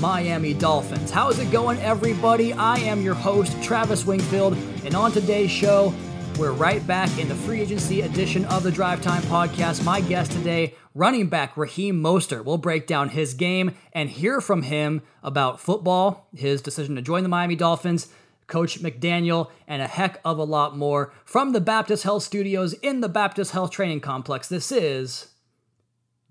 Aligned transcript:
Miami 0.00 0.54
Dolphins. 0.54 1.10
How 1.10 1.28
is 1.30 1.38
it 1.38 1.50
going, 1.50 1.78
everybody? 1.78 2.52
I 2.52 2.76
am 2.76 3.00
your 3.00 3.14
host, 3.14 3.60
Travis 3.62 4.04
Wingfield, 4.04 4.54
and 4.84 4.94
on 4.94 5.12
today's 5.12 5.50
show, 5.50 5.94
we're 6.38 6.52
right 6.52 6.84
back 6.86 7.16
in 7.18 7.28
the 7.28 7.34
free 7.34 7.60
agency 7.60 8.00
edition 8.00 8.44
of 8.46 8.62
the 8.62 8.72
Drive 8.72 9.02
Time 9.02 9.22
Podcast. 9.22 9.84
My 9.84 10.00
guest 10.00 10.32
today, 10.32 10.74
running 10.94 11.28
back 11.28 11.56
Raheem 11.56 12.02
Mostert. 12.02 12.44
We'll 12.44 12.58
break 12.58 12.86
down 12.86 13.10
his 13.10 13.34
game 13.34 13.74
and 13.92 14.10
hear 14.10 14.40
from 14.40 14.62
him 14.62 15.02
about 15.22 15.60
football, 15.60 16.26
his 16.34 16.60
decision 16.60 16.96
to 16.96 17.02
join 17.02 17.22
the 17.22 17.28
Miami 17.28 17.56
Dolphins 17.56 18.08
Coach 18.46 18.80
McDaniel, 18.80 19.50
and 19.66 19.80
a 19.80 19.86
heck 19.86 20.20
of 20.24 20.38
a 20.38 20.44
lot 20.44 20.76
more 20.76 21.12
from 21.24 21.52
the 21.52 21.60
Baptist 21.60 22.02
Health 22.02 22.22
Studios 22.22 22.74
in 22.74 23.00
the 23.00 23.08
Baptist 23.08 23.52
Health 23.52 23.70
Training 23.70 24.00
Complex. 24.00 24.48
This 24.48 24.70
is 24.70 25.33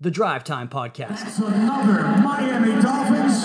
the 0.04 0.10
Drive 0.10 0.44
Time 0.44 0.68
Podcast. 0.68 1.38
another 1.38 2.02
Miami 2.22 2.80
Dolphins. 2.82 3.42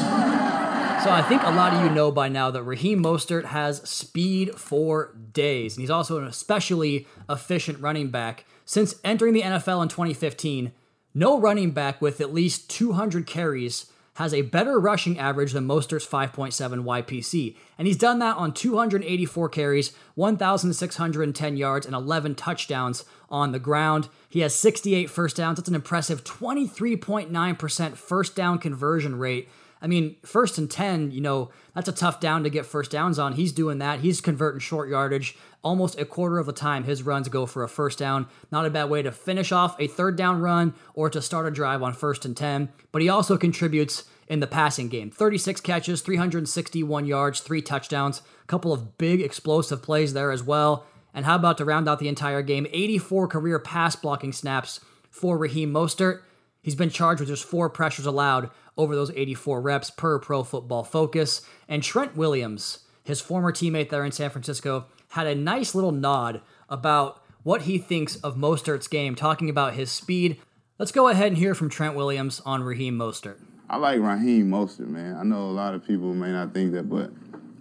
So 1.04 1.10
I 1.10 1.26
think 1.30 1.42
a 1.44 1.52
lot 1.52 1.74
of 1.74 1.86
you 1.86 1.90
know 1.90 2.12
by 2.12 2.28
now 2.28 2.52
that 2.52 2.64
Raheem 2.64 3.02
Mostert 3.02 3.46
has 3.46 3.78
speed 3.90 4.54
for 4.56 5.16
days, 5.32 5.78
and 5.78 5.82
he's 5.82 5.90
also 5.90 6.18
an 6.18 6.26
especially 6.26 7.08
efficient 7.30 7.80
running 7.80 8.10
back. 8.10 8.44
Since 8.66 9.00
entering 9.06 9.34
the 9.34 9.42
NFL 9.42 9.82
in 9.82 9.88
2015, 9.88 10.74
no 11.14 11.40
running 11.40 11.72
back 11.72 12.02
with 12.02 12.20
at 12.20 12.34
least 12.34 12.70
200 12.70 13.26
carries 13.26 13.90
has 14.20 14.34
a 14.34 14.42
better 14.42 14.78
rushing 14.82 15.18
average 15.18 15.54
than 15.54 15.66
Mostert's 15.66 16.06
5.7 16.06 16.52
YPC. 16.84 17.56
And 17.78 17.88
he's 17.88 17.96
done 17.96 18.20
that 18.20 18.36
on 18.36 18.54
284 18.54 19.48
carries, 19.48 19.94
1,610 20.16 21.56
yards, 21.56 21.86
and 21.86 21.96
11 21.96 22.36
touchdowns 22.36 23.06
on 23.30 23.54
the 23.54 23.60
ground. 23.60 24.10
He 24.28 24.42
has 24.42 24.54
68 24.54 25.10
first 25.10 25.38
downs. 25.38 25.56
That's 25.56 25.70
an 25.70 25.76
impressive 25.76 26.26
23.9% 26.26 27.96
first 27.96 28.36
down 28.36 28.60
conversion 28.60 29.18
rate. 29.18 29.48
I 29.82 29.88
mean, 29.88 30.18
first 30.26 30.58
and 30.58 30.70
10, 30.70 31.12
you 31.12 31.22
know, 31.22 31.52
that's 31.74 31.88
a 31.88 31.94
tough 31.94 32.20
down 32.20 32.44
to 32.44 32.50
get 32.50 32.66
first 32.66 32.92
downs 32.92 33.18
on. 33.18 33.34
He's 33.34 33.52
doing 33.52 33.78
that. 33.80 34.02
He's 34.02 34.20
converting 34.20 34.60
short 34.60 34.90
yardage. 34.90 35.38
Almost 35.64 36.00
a 36.00 36.06
quarter 36.06 36.38
of 36.38 36.46
the 36.46 36.54
time, 36.54 36.84
his 36.84 37.04
runs 37.04 37.30
go 37.30 37.46
for 37.46 37.64
a 37.64 37.70
first 37.70 37.98
down. 37.98 38.28
Not 38.52 38.66
a 38.66 38.70
bad 38.70 38.90
way 38.90 39.02
to 39.02 39.12
finish 39.12 39.52
off 39.52 39.80
a 39.80 39.88
third 39.88 40.16
down 40.16 40.42
run 40.42 40.74
or 40.94 41.10
to 41.10 41.22
start 41.22 41.48
a 41.48 41.52
drive 41.52 41.82
on 41.82 41.94
first 41.94 42.26
and 42.26 42.36
10. 42.36 42.70
But 42.92 43.02
he 43.02 43.10
also 43.10 43.38
contributes 43.38 44.04
in 44.28 44.40
the 44.42 44.48
passing 44.48 44.90
game 44.90 45.10
36 45.10 45.60
catches, 45.62 46.02
361 46.02 47.06
yards, 47.06 47.40
three 47.40 47.62
touchdowns, 47.62 48.22
a 48.44 48.48
couple 48.48 48.72
of 48.72 48.98
big 48.98 49.22
explosive 49.22 49.82
plays 49.82 50.14
there 50.14 50.32
as 50.32 50.44
well. 50.44 50.86
And 51.14 51.26
how 51.26 51.36
about 51.36 51.58
to 51.58 51.66
round 51.66 51.90
out 51.90 52.00
the 52.00 52.08
entire 52.08 52.44
game, 52.44 52.68
84 52.72 53.28
career 53.28 53.60
pass 53.60 53.96
blocking 53.96 54.32
snaps 54.32 54.80
for 55.10 55.38
Raheem 55.38 55.74
Mostert. 55.74 56.22
He's 56.62 56.76
been 56.76 56.90
charged 56.90 57.20
with 57.20 57.30
just 57.30 57.46
four 57.46 57.70
pressures 57.70 58.06
allowed 58.06 58.50
over 58.78 58.96
those 58.96 59.12
84 59.12 59.62
reps 59.62 59.90
per 59.90 60.20
Pro 60.20 60.44
Football 60.44 60.84
Focus. 60.84 61.42
And 61.68 61.82
Trent 61.82 62.16
Williams, 62.16 62.80
his 63.04 63.22
former 63.22 63.52
teammate 63.52 63.90
there 63.90 64.06
in 64.06 64.12
San 64.12 64.30
Francisco, 64.30 64.86
had 65.10 65.28
a 65.28 65.36
nice 65.36 65.74
little 65.74 65.92
nod 65.92 66.42
about 66.68 67.24
what 67.44 67.64
he 67.64 67.78
thinks 67.78 68.18
of 68.18 68.36
Mostert's 68.36 68.88
game, 68.88 69.16
talking 69.16 69.50
about 69.50 69.74
his 69.74 69.92
speed. 69.92 70.38
Let's 70.78 70.92
go 70.92 71.08
ahead 71.08 71.28
and 71.28 71.38
hear 71.38 71.56
from 71.56 71.70
Trent 71.70 71.96
Williams 71.96 72.42
on 72.46 72.64
Raheem 72.64 72.98
Mostert. 72.98 73.38
I 73.70 73.78
like 73.78 74.00
Raheem 74.00 74.50
Mostert, 74.50 74.88
man. 74.88 75.16
I 75.16 75.24
know 75.24 75.44
a 75.44 75.52
lot 75.52 75.74
of 75.74 75.86
people 75.86 76.14
may 76.14 76.32
not 76.32 76.54
think 76.54 76.74
that, 76.74 76.90
but 76.90 77.12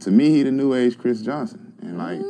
to 0.01 0.11
me, 0.11 0.31
he 0.31 0.43
the 0.43 0.53
new 0.53 0.75
age 0.75 0.99
Chris 0.99 1.23
Johnson, 1.23 1.73
and 1.81 1.99
like 1.99 2.21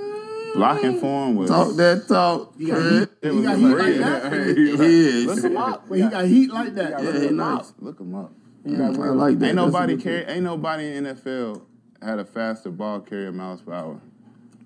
blocking 0.54 1.00
for 1.00 1.26
him 1.28 1.36
was 1.36 1.50
Talk 1.50 1.76
that 1.76 2.06
talk. 2.08 2.54
He 2.58 2.66
got 2.66 2.82
heat, 2.82 3.08
It 3.22 3.30
he 3.30 3.30
was 3.30 3.44
got 3.44 3.56
heat 3.58 3.64
like 3.64 3.74
great. 3.74 3.98
that. 3.98 4.32
He 4.56 5.06
is. 5.08 5.26
Look 5.26 5.44
him 5.44 5.56
up. 5.56 5.88
But 5.88 5.98
he 5.98 6.08
got 6.08 6.24
heat 6.26 6.50
like 6.52 6.74
that. 6.74 6.90
Yeah, 6.90 7.10
Look 7.10 7.22
him 7.22 7.36
nice. 7.36 7.58
up. 7.70 7.74
Look 7.80 8.00
him 8.00 8.14
up. 8.14 8.32
He 8.64 8.76
got 8.76 8.98
I 8.98 9.08
like 9.10 9.38
that. 9.38 9.46
Ain't 9.46 9.56
nobody 9.56 9.96
carry. 9.96 10.24
Ain't 10.24 10.44
nobody 10.44 10.94
in 10.96 11.04
NFL 11.04 11.62
had 12.02 12.18
a 12.18 12.24
faster 12.24 12.70
ball 12.70 13.00
carrier 13.00 13.32
miles 13.32 13.62
per 13.62 13.72
hour 13.72 14.00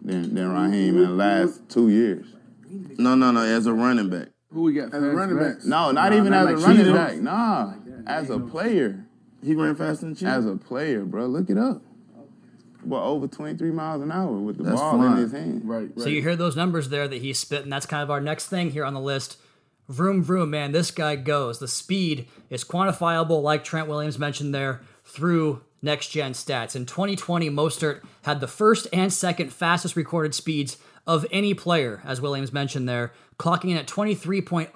than 0.03 0.35
than 0.35 0.51
Raheem 0.53 0.97
in 0.97 1.03
the 1.05 1.11
last 1.11 1.69
two 1.69 1.89
years. 1.89 2.27
No, 2.99 3.15
no, 3.15 3.31
no. 3.31 3.41
As 3.43 3.67
a 3.67 3.73
running 3.73 4.09
back. 4.11 4.29
Who 4.53 4.63
we 4.65 4.73
got? 4.75 4.93
As 4.93 5.03
a 5.03 5.11
running 5.11 5.39
back. 5.39 5.65
No, 5.65 5.93
not 5.93 6.11
Nah, 6.11 6.17
even 6.17 6.31
not 6.31 6.49
as 6.49 6.63
like 6.63 6.65
a 6.65 6.77
running 6.77 6.95
back. 6.95 7.17
Nah, 7.19 7.75
as 8.07 8.31
a 8.31 8.39
player. 8.39 9.07
He 9.45 9.55
ran 9.55 9.75
faster 9.75 10.07
than 10.07 10.15
Chief. 10.15 10.29
As 10.29 10.47
a 10.47 10.57
player, 10.57 11.05
bro. 11.05 11.27
Look 11.27 11.51
it 11.51 11.59
up. 11.59 11.83
Well, 12.85 13.03
over 13.03 13.27
23 13.27 13.71
miles 13.71 14.03
an 14.03 14.11
hour 14.13 14.33
with 14.33 14.59
the 14.59 14.65
That's 14.65 14.81
ball 14.81 14.95
flying. 14.95 15.13
in 15.13 15.19
his 15.19 15.33
hand. 15.33 15.63
Right, 15.65 15.89
right. 15.95 16.01
So 16.01 16.09
you 16.09 16.23
hear 16.23 16.37
those 16.37 16.57
numbers 16.57 16.89
there 16.89 17.07
that 17.09 17.21
he's 17.21 17.39
spitting. 17.39 17.71
That's 17.71 17.87
kind 17.87 18.03
of 18.03 18.11
our 18.11 18.21
next 18.21 18.47
thing 18.47 18.71
here 18.71 18.85
on 18.85 18.95
the 18.95 19.01
list. 19.01 19.39
Vroom, 19.89 20.23
vroom, 20.23 20.51
man. 20.51 20.73
This 20.73 20.91
guy 20.91 21.17
goes. 21.17 21.59
The 21.59 21.69
speed 21.69 22.29
is 22.51 22.65
quantifiable, 22.65 23.43
like 23.43 23.65
Trent 23.65 23.89
Williams 23.89 24.19
mentioned 24.19 24.55
there, 24.55 24.81
through 25.05 25.63
next 25.83 26.09
gen 26.09 26.33
stats. 26.33 26.77
In 26.77 26.87
2020, 26.87 27.51
Mostert 27.51 28.03
had 28.23 28.41
the 28.41 28.47
first 28.47 28.87
and 28.93 29.13
second 29.13 29.53
fastest 29.53 29.97
recorded 29.97 30.35
speeds 30.35 30.79
of 31.07 31.27
any 31.33 31.53
player, 31.53 32.01
as 32.05 32.21
Williams 32.21 32.53
mentioned 32.53 32.89
there, 32.89 33.13
clocking 33.39 33.71
in 33.71 33.77
at 33.77 33.89
23.09 33.89 34.71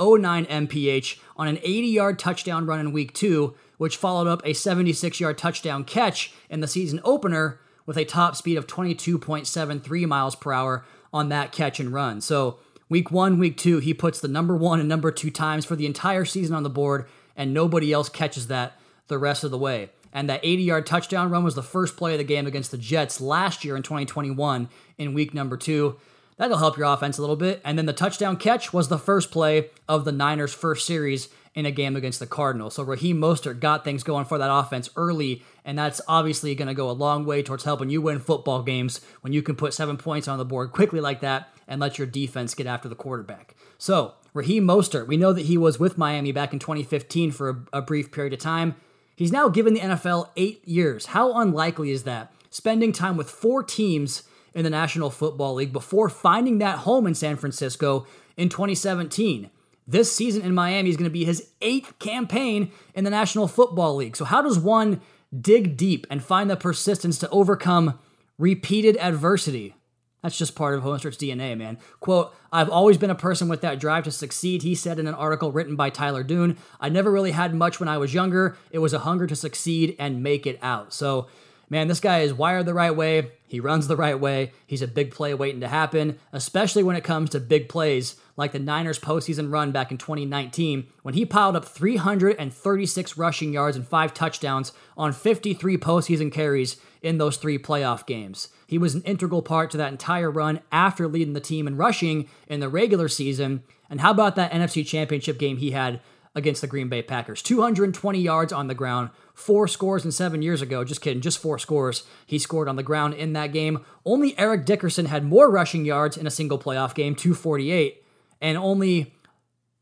mph 0.49 1.19
on 1.37 1.47
an 1.47 1.59
80 1.63 1.87
yard 1.87 2.19
touchdown 2.19 2.67
run 2.67 2.81
in 2.81 2.93
week 2.93 3.15
two, 3.15 3.55
which 3.79 3.97
followed 3.97 4.27
up 4.27 4.43
a 4.45 4.53
76 4.53 5.21
yard 5.21 5.39
touchdown 5.39 5.85
catch 5.85 6.33
in 6.51 6.61
the 6.61 6.67
season 6.69 7.01
opener 7.05 7.61
with 7.87 7.97
a 7.97 8.05
top 8.05 8.37
speed 8.37 8.59
of 8.59 8.67
22.73 8.67 10.07
miles 10.07 10.37
per 10.37 10.53
hour 10.53 10.85
on 11.13 11.29
that 11.31 11.53
catch 11.53 11.81
and 11.81 11.93
run. 11.93 12.21
So, 12.21 12.59
week 12.89 13.11
one, 13.11 13.39
week 13.39 13.57
two, 13.57 13.79
he 13.79 13.95
puts 13.95 14.21
the 14.21 14.29
number 14.29 14.57
one 14.57 14.81
and 14.81 14.89
number 14.89 15.11
two 15.11 15.31
times 15.31 15.65
for 15.65 15.77
the 15.77 15.87
entire 15.87 16.25
season 16.25 16.55
on 16.55 16.63
the 16.63 16.71
board, 16.71 17.07
and 17.37 17.55
nobody 17.55 17.93
else 17.93 18.09
catches 18.09 18.49
that 18.49 18.79
the 19.09 19.19
rest 19.19 19.45
of 19.45 19.51
the 19.51 19.59
way. 19.59 19.91
And 20.13 20.29
that 20.29 20.41
80 20.43 20.63
yard 20.63 20.87
touchdown 20.87 21.31
run 21.31 21.45
was 21.45 21.55
the 21.55 21.63
first 21.63 21.97
play 21.97 22.13
of 22.13 22.19
the 22.19 22.25
game 22.25 22.47
against 22.47 22.71
the 22.71 22.79
Jets 22.79 23.21
last 23.21 23.65
year 23.65 23.77
in 23.77 23.83
2021 23.83 24.69
in 24.99 25.15
week 25.15 25.35
number 25.35 25.57
two. 25.57 25.97
That'll 26.39 26.59
help 26.59 26.77
your 26.77 26.93
offense 26.93 27.19
a 27.19 27.23
little 27.23 27.37
bit. 27.37 27.61
And 27.65 27.79
then 27.79 27.87
the 27.87 27.93
touchdown 27.93 28.37
catch 28.37 28.73
was 28.73 28.89
the 28.89 28.99
first 28.99 29.31
play 29.31 29.71
of 29.89 30.05
the 30.05 30.13
Niners' 30.13 30.53
first 30.53 30.87
series 30.87 31.29
in 31.57 31.65
a 31.65 31.71
game 31.73 31.97
against 31.97 32.21
the 32.21 32.27
Cardinals. 32.27 32.75
So 32.75 32.83
Raheem 32.83 33.17
Mostert 33.17 33.61
got 33.61 33.83
things 33.83 34.03
going 34.03 34.27
for 34.27 34.37
that 34.37 34.55
offense 34.55 34.91
early, 34.95 35.43
and 35.65 35.79
that's 35.79 36.03
obviously 36.07 36.55
going 36.55 36.69
to 36.69 36.75
go 36.75 36.91
a 36.91 36.93
long 36.93 37.25
way 37.25 37.43
towards 37.43 37.65
helping 37.65 37.89
you 37.89 38.03
win 38.03 38.21
football 38.21 38.63
games 38.63 39.01
when 39.23 39.33
you 39.33 39.43
can 39.43 39.57
put 39.57 39.73
seven 39.73 39.97
points 39.97 40.29
on 40.29 40.37
the 40.37 40.45
board 40.45 40.71
quickly 40.71 41.01
like 41.01 41.21
that 41.23 41.49
and 41.67 41.81
let 41.81 41.97
your 41.97 42.07
defense 42.07 42.55
get 42.55 42.67
after 42.67 42.91
the 42.91 42.95
quarterback. 42.95 43.57
So 43.79 44.15
Raheem 44.35 44.65
Mostert, 44.65 45.07
we 45.07 45.17
know 45.17 45.33
that 45.33 45.47
he 45.47 45.57
was 45.57 45.81
with 45.81 45.97
Miami 45.97 46.31
back 46.31 46.53
in 46.53 46.59
2015 46.59 47.33
for 47.33 47.49
a, 47.49 47.79
a 47.79 47.83
brief 47.83 48.13
period 48.13 48.35
of 48.35 48.39
time. 48.39 48.77
He's 49.17 49.33
now 49.33 49.49
given 49.49 49.73
the 49.73 49.81
NFL 49.81 50.29
eight 50.37 50.67
years. 50.69 51.07
How 51.07 51.41
unlikely 51.41 51.91
is 51.91 52.03
that? 52.03 52.35
Spending 52.51 52.93
time 52.93 53.17
with 53.17 53.31
four 53.31 53.63
teams 53.63 54.25
in 54.55 54.63
the 54.63 54.71
National 54.71 55.09
Football 55.09 55.55
League 55.55 55.73
before 55.73 56.11
finding 56.11 56.59
that 56.59 56.81
home 56.81 57.07
in 57.07 57.15
San 57.15 57.37
Francisco 57.37 58.07
in 58.37 58.51
2017. 58.51 59.51
This 59.87 60.15
season 60.15 60.43
in 60.43 60.55
Miami 60.55 60.91
is 60.91 60.97
going 60.97 61.05
to 61.05 61.11
be 61.11 61.25
his 61.25 61.51
eighth 61.63 61.99
campaign 62.01 62.73
in 62.95 63.05
the 63.05 63.11
National 63.11 63.47
Football 63.47 63.97
League. 63.97 64.17
So, 64.17 64.25
how 64.25 64.43
does 64.43 64.59
one 64.59 65.01
dig 65.39 65.77
deep 65.77 66.07
and 66.11 66.23
find 66.23 66.51
the 66.51 66.57
persistence 66.57 67.19
to 67.19 67.31
overcome 67.31 67.99
repeated 68.37 68.97
adversity? 68.97 69.77
That's 70.23 70.39
just 70.39 70.57
part 70.57 70.75
of 70.75 70.83
Mostert's 70.83 71.17
DNA, 71.17 71.57
man. 71.57 71.79
Quote, 72.01 72.35
I've 72.51 72.69
always 72.69 72.99
been 72.99 73.11
a 73.11 73.15
person 73.15 73.47
with 73.47 73.61
that 73.61 73.79
drive 73.79 74.03
to 74.05 74.11
succeed, 74.11 74.63
he 74.63 74.75
said 74.75 74.99
in 74.99 75.07
an 75.07 75.15
article 75.15 75.53
written 75.53 75.77
by 75.77 75.91
Tyler 75.91 76.25
Dunne. 76.25 76.57
I 76.81 76.89
never 76.89 77.13
really 77.13 77.31
had 77.31 77.55
much 77.55 77.79
when 77.79 77.89
I 77.89 77.99
was 77.99 78.13
younger. 78.13 78.57
It 78.73 78.81
was 78.81 78.93
a 78.93 79.01
hunger 79.01 79.29
to 79.29 79.37
succeed 79.37 79.95
and 80.01 80.25
make 80.25 80.45
it 80.45 80.59
out. 80.63 80.93
So, 80.93 81.29
man, 81.71 81.87
this 81.87 82.01
guy 82.01 82.21
is 82.21 82.35
wired 82.35 82.67
the 82.67 82.75
right 82.75 82.97
way. 82.97 83.31
He 83.47 83.61
runs 83.61 83.87
the 83.87 83.97
right 83.97 84.19
way. 84.19 84.51
He's 84.67 84.83
a 84.83 84.89
big 84.89 85.13
play 85.13 85.33
waiting 85.33 85.61
to 85.61 85.69
happen, 85.69 86.19
especially 86.33 86.83
when 86.83 86.97
it 86.97 87.05
comes 87.05 87.31
to 87.31 87.39
big 87.39 87.69
plays 87.69 88.17
like 88.37 88.53
the 88.53 88.59
Niners 88.59 88.99
postseason 88.99 89.51
run 89.51 89.73
back 89.73 89.91
in 89.91 89.99
2019 89.99 90.87
when 91.03 91.15
he 91.15 91.25
piled 91.25 91.57
up 91.57 91.65
336 91.65 93.17
rushing 93.17 93.53
yards 93.53 93.77
and 93.77 93.87
five 93.87 94.13
touchdowns 94.13 94.73
on 94.97 95.13
53 95.13 95.77
postseason 95.79 96.31
carries 96.31 96.77
in 97.03 97.19
those 97.19 97.37
three 97.37 97.59
playoff 97.59 98.07
games. 98.07 98.49
He 98.67 98.79
was 98.79 98.95
an 98.95 99.03
integral 99.03 99.43
part 99.43 99.71
to 99.71 99.77
that 99.79 99.93
entire 99.93 100.31
run 100.31 100.61
after 100.71 101.09
leading 101.09 101.35
the 101.35 101.41
team 101.41 101.67
in 101.67 101.77
rushing 101.77 102.29
in 102.49 102.61
the 102.61 102.69
regular 102.69 103.09
season. 103.09 103.63
And 103.89 104.01
how 104.01 104.11
about 104.11 104.37
that 104.37 104.53
NFC 104.53 104.87
Championship 104.87 105.39
game 105.39 105.57
he 105.59 105.71
had 105.71 106.01
against 106.37 106.61
the 106.61 106.67
Green 106.67 106.89
Bay 106.89 107.03
Packers. 107.03 107.41
220 107.43 108.21
yards 108.21 108.53
on 108.53 108.69
the 108.69 108.75
ground, 108.75 109.09
four 109.33 109.67
scores 109.67 110.05
and 110.05 110.13
seven 110.13 110.43
years 110.43 110.61
ago. 110.61 110.85
Just 110.85 111.01
kidding, 111.01 111.23
just 111.23 111.39
four 111.39 111.59
scores. 111.59 112.05
He 112.27 112.39
scored 112.39 112.69
on 112.69 112.77
the 112.77 112.83
ground 112.83 113.15
in 113.15 113.33
that 113.33 113.53
game. 113.53 113.85
Only 114.05 114.39
Eric 114.39 114.67
Dickerson 114.67 115.07
had 115.07 115.25
more 115.25 115.51
rushing 115.51 115.87
yards 115.87 116.17
in 116.17 116.27
a 116.27 116.31
single 116.31 116.59
playoff 116.59 116.95
game, 116.95 117.15
248, 117.15 118.05
and 118.41 118.57
only 118.57 119.15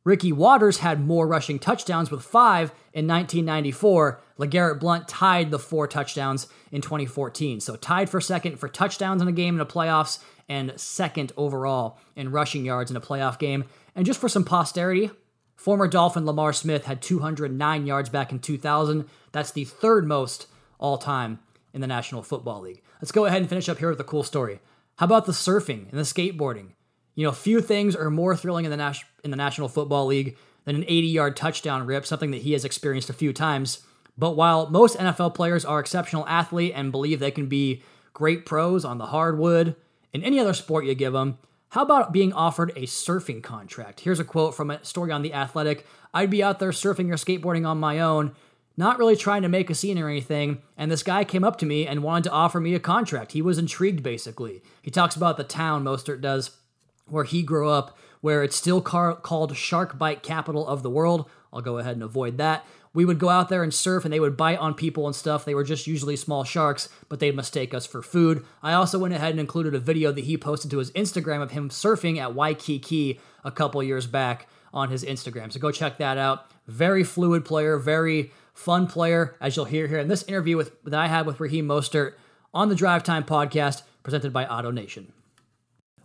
Ricky 0.04 0.32
Watters 0.32 0.78
had 0.78 1.04
more 1.04 1.26
rushing 1.26 1.58
touchdowns 1.58 2.10
with 2.10 2.22
five 2.22 2.70
in 2.92 3.06
1994. 3.06 4.20
LeGarrette 4.38 4.80
Blount 4.80 5.08
tied 5.08 5.50
the 5.50 5.58
four 5.58 5.88
touchdowns 5.88 6.46
in 6.70 6.82
2014. 6.82 7.60
So 7.60 7.76
tied 7.76 8.10
for 8.10 8.20
second 8.20 8.58
for 8.58 8.68
touchdowns 8.68 9.22
in 9.22 9.28
a 9.28 9.32
game 9.32 9.54
in 9.54 9.58
the 9.58 9.66
playoffs 9.66 10.18
and 10.46 10.78
second 10.78 11.32
overall 11.38 11.98
in 12.14 12.30
rushing 12.30 12.66
yards 12.66 12.90
in 12.90 12.96
a 12.98 13.00
playoff 13.00 13.38
game. 13.38 13.64
And 13.94 14.04
just 14.04 14.20
for 14.20 14.28
some 14.28 14.44
posterity, 14.44 15.10
former 15.56 15.88
Dolphin 15.88 16.26
Lamar 16.26 16.52
Smith 16.52 16.84
had 16.84 17.00
209 17.00 17.86
yards 17.86 18.10
back 18.10 18.30
in 18.30 18.40
2000. 18.40 19.06
That's 19.32 19.52
the 19.52 19.64
third 19.64 20.06
most 20.06 20.48
all 20.78 20.98
time 20.98 21.38
in 21.72 21.80
the 21.80 21.86
National 21.86 22.22
Football 22.22 22.60
League. 22.60 22.82
Let's 23.00 23.12
go 23.12 23.24
ahead 23.24 23.40
and 23.40 23.48
finish 23.48 23.70
up 23.70 23.78
here 23.78 23.88
with 23.88 24.00
a 24.00 24.04
cool 24.04 24.22
story. 24.22 24.60
How 24.96 25.06
about 25.06 25.24
the 25.24 25.32
surfing 25.32 25.90
and 25.90 25.98
the 25.98 26.02
skateboarding? 26.02 26.72
You 27.14 27.24
know, 27.24 27.32
few 27.32 27.60
things 27.60 27.94
are 27.94 28.10
more 28.10 28.36
thrilling 28.36 28.64
in 28.64 28.70
the 28.70 28.76
Nas- 28.76 29.04
in 29.22 29.30
the 29.30 29.36
National 29.36 29.68
Football 29.68 30.06
League 30.06 30.36
than 30.64 30.76
an 30.76 30.82
80-yard 30.82 31.36
touchdown 31.36 31.86
rip, 31.86 32.06
something 32.06 32.30
that 32.30 32.42
he 32.42 32.52
has 32.52 32.64
experienced 32.64 33.10
a 33.10 33.14
few 33.14 33.32
times. 33.32 33.80
But 34.16 34.32
while 34.32 34.68
most 34.70 34.98
NFL 34.98 35.34
players 35.34 35.64
are 35.64 35.80
exceptional 35.80 36.26
athletes 36.26 36.74
and 36.76 36.92
believe 36.92 37.20
they 37.20 37.30
can 37.30 37.46
be 37.46 37.82
great 38.12 38.46
pros 38.46 38.84
on 38.84 38.98
the 38.98 39.06
hardwood 39.06 39.76
in 40.12 40.22
any 40.22 40.38
other 40.38 40.54
sport 40.54 40.84
you 40.84 40.94
give 40.94 41.12
them, 41.12 41.38
how 41.70 41.82
about 41.82 42.12
being 42.12 42.32
offered 42.32 42.70
a 42.76 42.82
surfing 42.82 43.42
contract? 43.42 44.00
Here's 44.00 44.20
a 44.20 44.24
quote 44.24 44.54
from 44.54 44.70
a 44.70 44.84
story 44.84 45.10
on 45.10 45.22
The 45.22 45.34
Athletic. 45.34 45.84
I'd 46.12 46.30
be 46.30 46.42
out 46.42 46.60
there 46.60 46.70
surfing 46.70 47.10
or 47.10 47.16
skateboarding 47.16 47.66
on 47.66 47.80
my 47.80 47.98
own, 47.98 48.36
not 48.76 48.98
really 48.98 49.16
trying 49.16 49.42
to 49.42 49.48
make 49.48 49.70
a 49.70 49.74
scene 49.74 49.98
or 49.98 50.08
anything, 50.08 50.62
and 50.76 50.88
this 50.88 51.02
guy 51.02 51.24
came 51.24 51.42
up 51.42 51.58
to 51.58 51.66
me 51.66 51.84
and 51.84 52.04
wanted 52.04 52.24
to 52.24 52.30
offer 52.30 52.60
me 52.60 52.76
a 52.76 52.80
contract. 52.80 53.32
He 53.32 53.42
was 53.42 53.58
intrigued, 53.58 54.04
basically. 54.04 54.62
He 54.82 54.92
talks 54.92 55.16
about 55.16 55.36
the 55.36 55.42
town 55.42 55.82
Mostert 55.82 56.20
does 56.20 56.56
where 57.06 57.24
he 57.24 57.42
grew 57.42 57.68
up, 57.68 57.96
where 58.20 58.42
it's 58.42 58.56
still 58.56 58.80
car- 58.80 59.16
called 59.16 59.56
Shark 59.56 59.98
Bite 59.98 60.22
Capital 60.22 60.66
of 60.66 60.82
the 60.82 60.90
World. 60.90 61.28
I'll 61.52 61.60
go 61.60 61.78
ahead 61.78 61.94
and 61.94 62.02
avoid 62.02 62.38
that. 62.38 62.64
We 62.92 63.04
would 63.04 63.18
go 63.18 63.28
out 63.28 63.48
there 63.48 63.64
and 63.64 63.74
surf, 63.74 64.04
and 64.04 64.12
they 64.12 64.20
would 64.20 64.36
bite 64.36 64.58
on 64.60 64.74
people 64.74 65.06
and 65.06 65.16
stuff. 65.16 65.44
They 65.44 65.54
were 65.54 65.64
just 65.64 65.88
usually 65.88 66.14
small 66.14 66.44
sharks, 66.44 66.88
but 67.08 67.18
they'd 67.18 67.34
mistake 67.34 67.74
us 67.74 67.86
for 67.86 68.02
food. 68.02 68.44
I 68.62 68.72
also 68.74 69.00
went 69.00 69.14
ahead 69.14 69.32
and 69.32 69.40
included 69.40 69.74
a 69.74 69.80
video 69.80 70.12
that 70.12 70.24
he 70.24 70.36
posted 70.36 70.70
to 70.70 70.78
his 70.78 70.92
Instagram 70.92 71.42
of 71.42 71.50
him 71.50 71.70
surfing 71.70 72.18
at 72.18 72.34
Waikiki 72.34 73.20
a 73.44 73.50
couple 73.50 73.82
years 73.82 74.06
back 74.06 74.48
on 74.72 74.90
his 74.90 75.04
Instagram. 75.04 75.52
So 75.52 75.58
go 75.58 75.72
check 75.72 75.98
that 75.98 76.18
out. 76.18 76.50
Very 76.68 77.02
fluid 77.02 77.44
player, 77.44 77.78
very 77.78 78.32
fun 78.54 78.86
player, 78.86 79.36
as 79.40 79.56
you'll 79.56 79.64
hear 79.66 79.88
here 79.88 79.98
in 79.98 80.08
this 80.08 80.22
interview 80.24 80.56
with 80.56 80.72
that 80.84 80.94
I 80.94 81.08
had 81.08 81.26
with 81.26 81.40
Raheem 81.40 81.66
Mostert 81.66 82.14
on 82.52 82.68
the 82.68 82.76
Drive 82.76 83.02
Time 83.02 83.24
podcast 83.24 83.82
presented 84.04 84.32
by 84.32 84.44
AutoNation. 84.44 85.06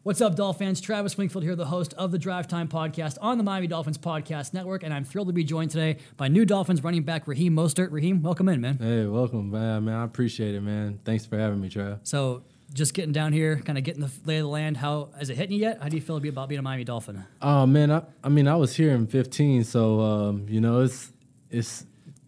What's 0.03 0.21
up, 0.21 0.37
Dolphins? 0.37 0.79
Travis 0.79 1.17
Wingfield 1.17 1.43
here, 1.43 1.57
the 1.57 1.65
host 1.65 1.93
of 1.95 2.11
the 2.11 2.17
Drive 2.17 2.47
Time 2.47 2.69
podcast 2.69 3.17
on 3.21 3.37
the 3.37 3.43
Miami 3.43 3.67
Dolphins 3.67 3.97
Podcast 3.97 4.53
Network, 4.53 4.83
and 4.83 4.93
I'm 4.93 5.03
thrilled 5.03 5.27
to 5.27 5.33
be 5.33 5.43
joined 5.43 5.71
today 5.71 5.97
by 6.15 6.29
new 6.29 6.45
Dolphins 6.45 6.81
running 6.85 7.03
back 7.03 7.27
Raheem 7.27 7.53
Mostert. 7.53 7.91
Raheem, 7.91 8.21
welcome 8.21 8.47
in, 8.47 8.61
man. 8.61 8.77
Hey, 8.77 9.05
welcome, 9.05 9.51
man. 9.51 9.83
Man, 9.83 9.95
I 9.95 10.05
appreciate 10.05 10.55
it, 10.55 10.61
man. 10.61 11.01
Thanks 11.03 11.25
for 11.25 11.37
having 11.37 11.59
me, 11.59 11.69
Trav. 11.69 11.99
So, 12.03 12.43
just 12.73 12.93
getting 12.93 13.11
down 13.11 13.33
here, 13.33 13.57
kind 13.57 13.77
of 13.77 13.83
getting 13.83 14.01
the 14.01 14.09
lay 14.23 14.37
of 14.37 14.43
the 14.43 14.47
land. 14.47 14.77
How 14.77 15.09
is 15.19 15.29
it 15.29 15.35
hitting 15.35 15.57
you 15.57 15.63
yet? 15.63 15.81
How 15.81 15.89
do 15.89 15.97
you 15.97 16.01
feel 16.01 16.15
about 16.15 16.47
being 16.47 16.59
a 16.59 16.61
Miami 16.61 16.85
Dolphin? 16.85 17.25
Oh 17.41 17.65
man, 17.65 17.91
I, 17.91 18.03
I 18.23 18.29
mean, 18.29 18.47
I 18.47 18.55
was 18.55 18.73
here 18.77 18.91
in 18.91 19.05
15, 19.05 19.65
so 19.65 19.99
um, 19.99 20.45
you 20.47 20.61
know, 20.61 20.79
it's 20.79 21.11
it's 21.49 21.85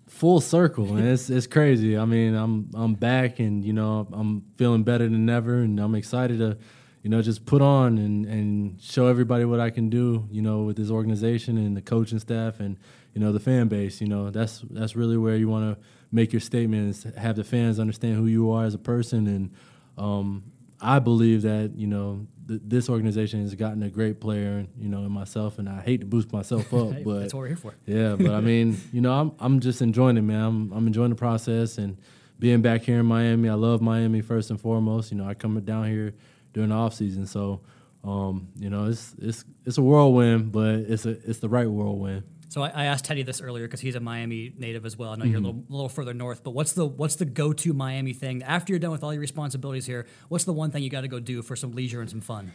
full 0.09 0.41
circle, 0.41 0.94
and 0.97 1.07
it's 1.07 1.29
it's 1.29 1.47
crazy. 1.47 1.97
I 1.97 2.03
mean, 2.03 2.35
I'm 2.35 2.69
I'm 2.73 2.95
back, 2.95 3.39
and 3.39 3.63
you 3.63 3.71
know, 3.71 4.07
I'm 4.12 4.44
feeling 4.57 4.83
better 4.83 5.07
than 5.07 5.29
ever, 5.29 5.59
and 5.59 5.79
I'm 5.79 5.95
excited 5.95 6.39
to, 6.39 6.57
you 7.03 7.09
know, 7.09 7.21
just 7.21 7.45
put 7.45 7.62
on 7.62 7.98
and 7.98 8.25
and 8.25 8.81
show 8.81 9.07
everybody 9.07 9.45
what 9.45 9.59
I 9.59 9.69
can 9.71 9.89
do, 9.89 10.27
you 10.31 10.42
know, 10.42 10.63
with 10.63 10.77
this 10.77 10.89
organization 10.92 11.57
and 11.57 11.75
the 11.75 11.81
coaching 11.81 12.19
staff, 12.19 12.59
and 12.59 12.77
you 13.13 13.21
know, 13.21 13.31
the 13.31 13.39
fan 13.39 13.68
base. 13.68 14.01
You 14.01 14.07
know, 14.07 14.30
that's 14.30 14.62
that's 14.69 14.95
really 14.95 15.18
where 15.18 15.36
you 15.36 15.48
want 15.48 15.75
to 15.75 15.83
make 16.12 16.31
your 16.33 16.39
statements, 16.42 17.06
have 17.18 17.36
the 17.36 17.44
fans 17.44 17.80
understand 17.80 18.15
who 18.15 18.25
you 18.27 18.51
are 18.51 18.65
as 18.65 18.74
a 18.74 18.80
person, 18.80 19.27
and 19.27 19.51
um, 19.98 20.44
I 20.80 21.00
believe 21.00 21.42
that 21.44 21.71
you 21.75 21.88
know 21.88 22.27
th- 22.48 22.62
this 22.63 22.89
organization 22.89 23.42
has 23.42 23.56
gotten 23.56 23.81
a 23.83 23.89
great 23.89 24.19
player, 24.19 24.65
you 24.77 24.89
know, 24.89 25.00
in 25.06 25.12
myself, 25.12 25.57
and 25.59 25.68
I 25.69 25.81
hate 25.81 26.01
to 26.01 26.06
boost 26.06 26.31
myself 26.31 26.74
up, 26.81 26.92
Hey, 26.94 27.04
but 27.04 27.19
that's 27.21 27.33
what 27.33 27.39
we're 27.42 27.47
here 27.47 27.57
for. 27.57 27.74
yeah, 27.86 28.15
but 28.15 28.31
I 28.31 28.42
mean, 28.51 28.77
you 28.94 29.01
know, 29.01 29.13
I'm 29.13 29.31
I'm 29.39 29.59
just 29.59 29.81
enjoying 29.81 30.18
it, 30.18 30.21
man. 30.21 30.42
I'm 30.42 30.71
I'm 30.74 30.88
enjoying 30.88 31.09
the 31.09 31.15
process 31.15 31.77
and 31.77 31.97
being 32.39 32.62
back 32.62 32.81
here 32.83 33.00
in 33.00 33.06
Miami. 33.06 33.50
I 33.50 33.54
love 33.54 33.81
Miami 33.81 34.21
first 34.21 34.50
and 34.50 34.59
foremost. 34.59 35.12
You 35.12 35.18
know, 35.18 35.27
I 35.27 35.33
come 35.36 35.59
down 35.62 35.86
here 35.88 36.13
during 36.53 36.69
the 36.69 36.75
off 36.75 36.94
season, 36.94 37.25
so 37.27 37.62
um, 38.03 38.48
you 38.59 38.69
know, 38.69 38.86
it's 38.86 39.13
it's 39.21 39.45
it's 39.65 39.77
a 39.77 39.81
whirlwind, 39.81 40.51
but 40.51 40.75
it's 40.75 41.06
a 41.06 41.12
it's 41.30 41.39
the 41.39 41.50
right 41.50 41.69
whirlwind. 41.69 42.24
So 42.50 42.63
I, 42.63 42.68
I 42.69 42.83
asked 42.86 43.06
Teddy 43.06 43.24
this 43.24 43.39
earlier 43.39 43.65
because 43.65 43.80
he's 43.80 43.95
a 43.95 44.00
Miami 44.01 44.51
native 44.57 44.86
as 44.86 44.98
well. 44.98 45.12
I 45.12 45.15
know 45.15 45.24
Mm-hmm. 45.24 45.31
you're 45.31 45.39
a 45.39 45.45
little, 45.45 45.63
little 45.69 45.89
further 45.89 46.13
north, 46.13 46.44
but 46.44 46.51
what's 46.51 46.74
the 46.74 46.86
what's 46.86 47.15
the 47.15 47.24
go 47.25 47.53
to 47.53 47.74
Miami 47.74 48.12
thing 48.13 48.44
after 48.44 48.74
you're 48.74 48.80
done 48.80 48.92
with 48.92 49.03
all 49.03 49.13
your 49.13 49.21
responsibilities 49.21 49.86
here? 49.86 50.06
What's 50.30 50.44
the 50.45 50.51
one 50.53 50.69
thing 50.71 50.83
you 50.83 50.89
got 50.89 51.01
to 51.01 51.07
go 51.07 51.19
do 51.19 51.42
for 51.44 51.56
some 51.56 51.71
leisure 51.74 52.01
and 52.01 52.09
some 52.09 52.19
fun? 52.21 52.51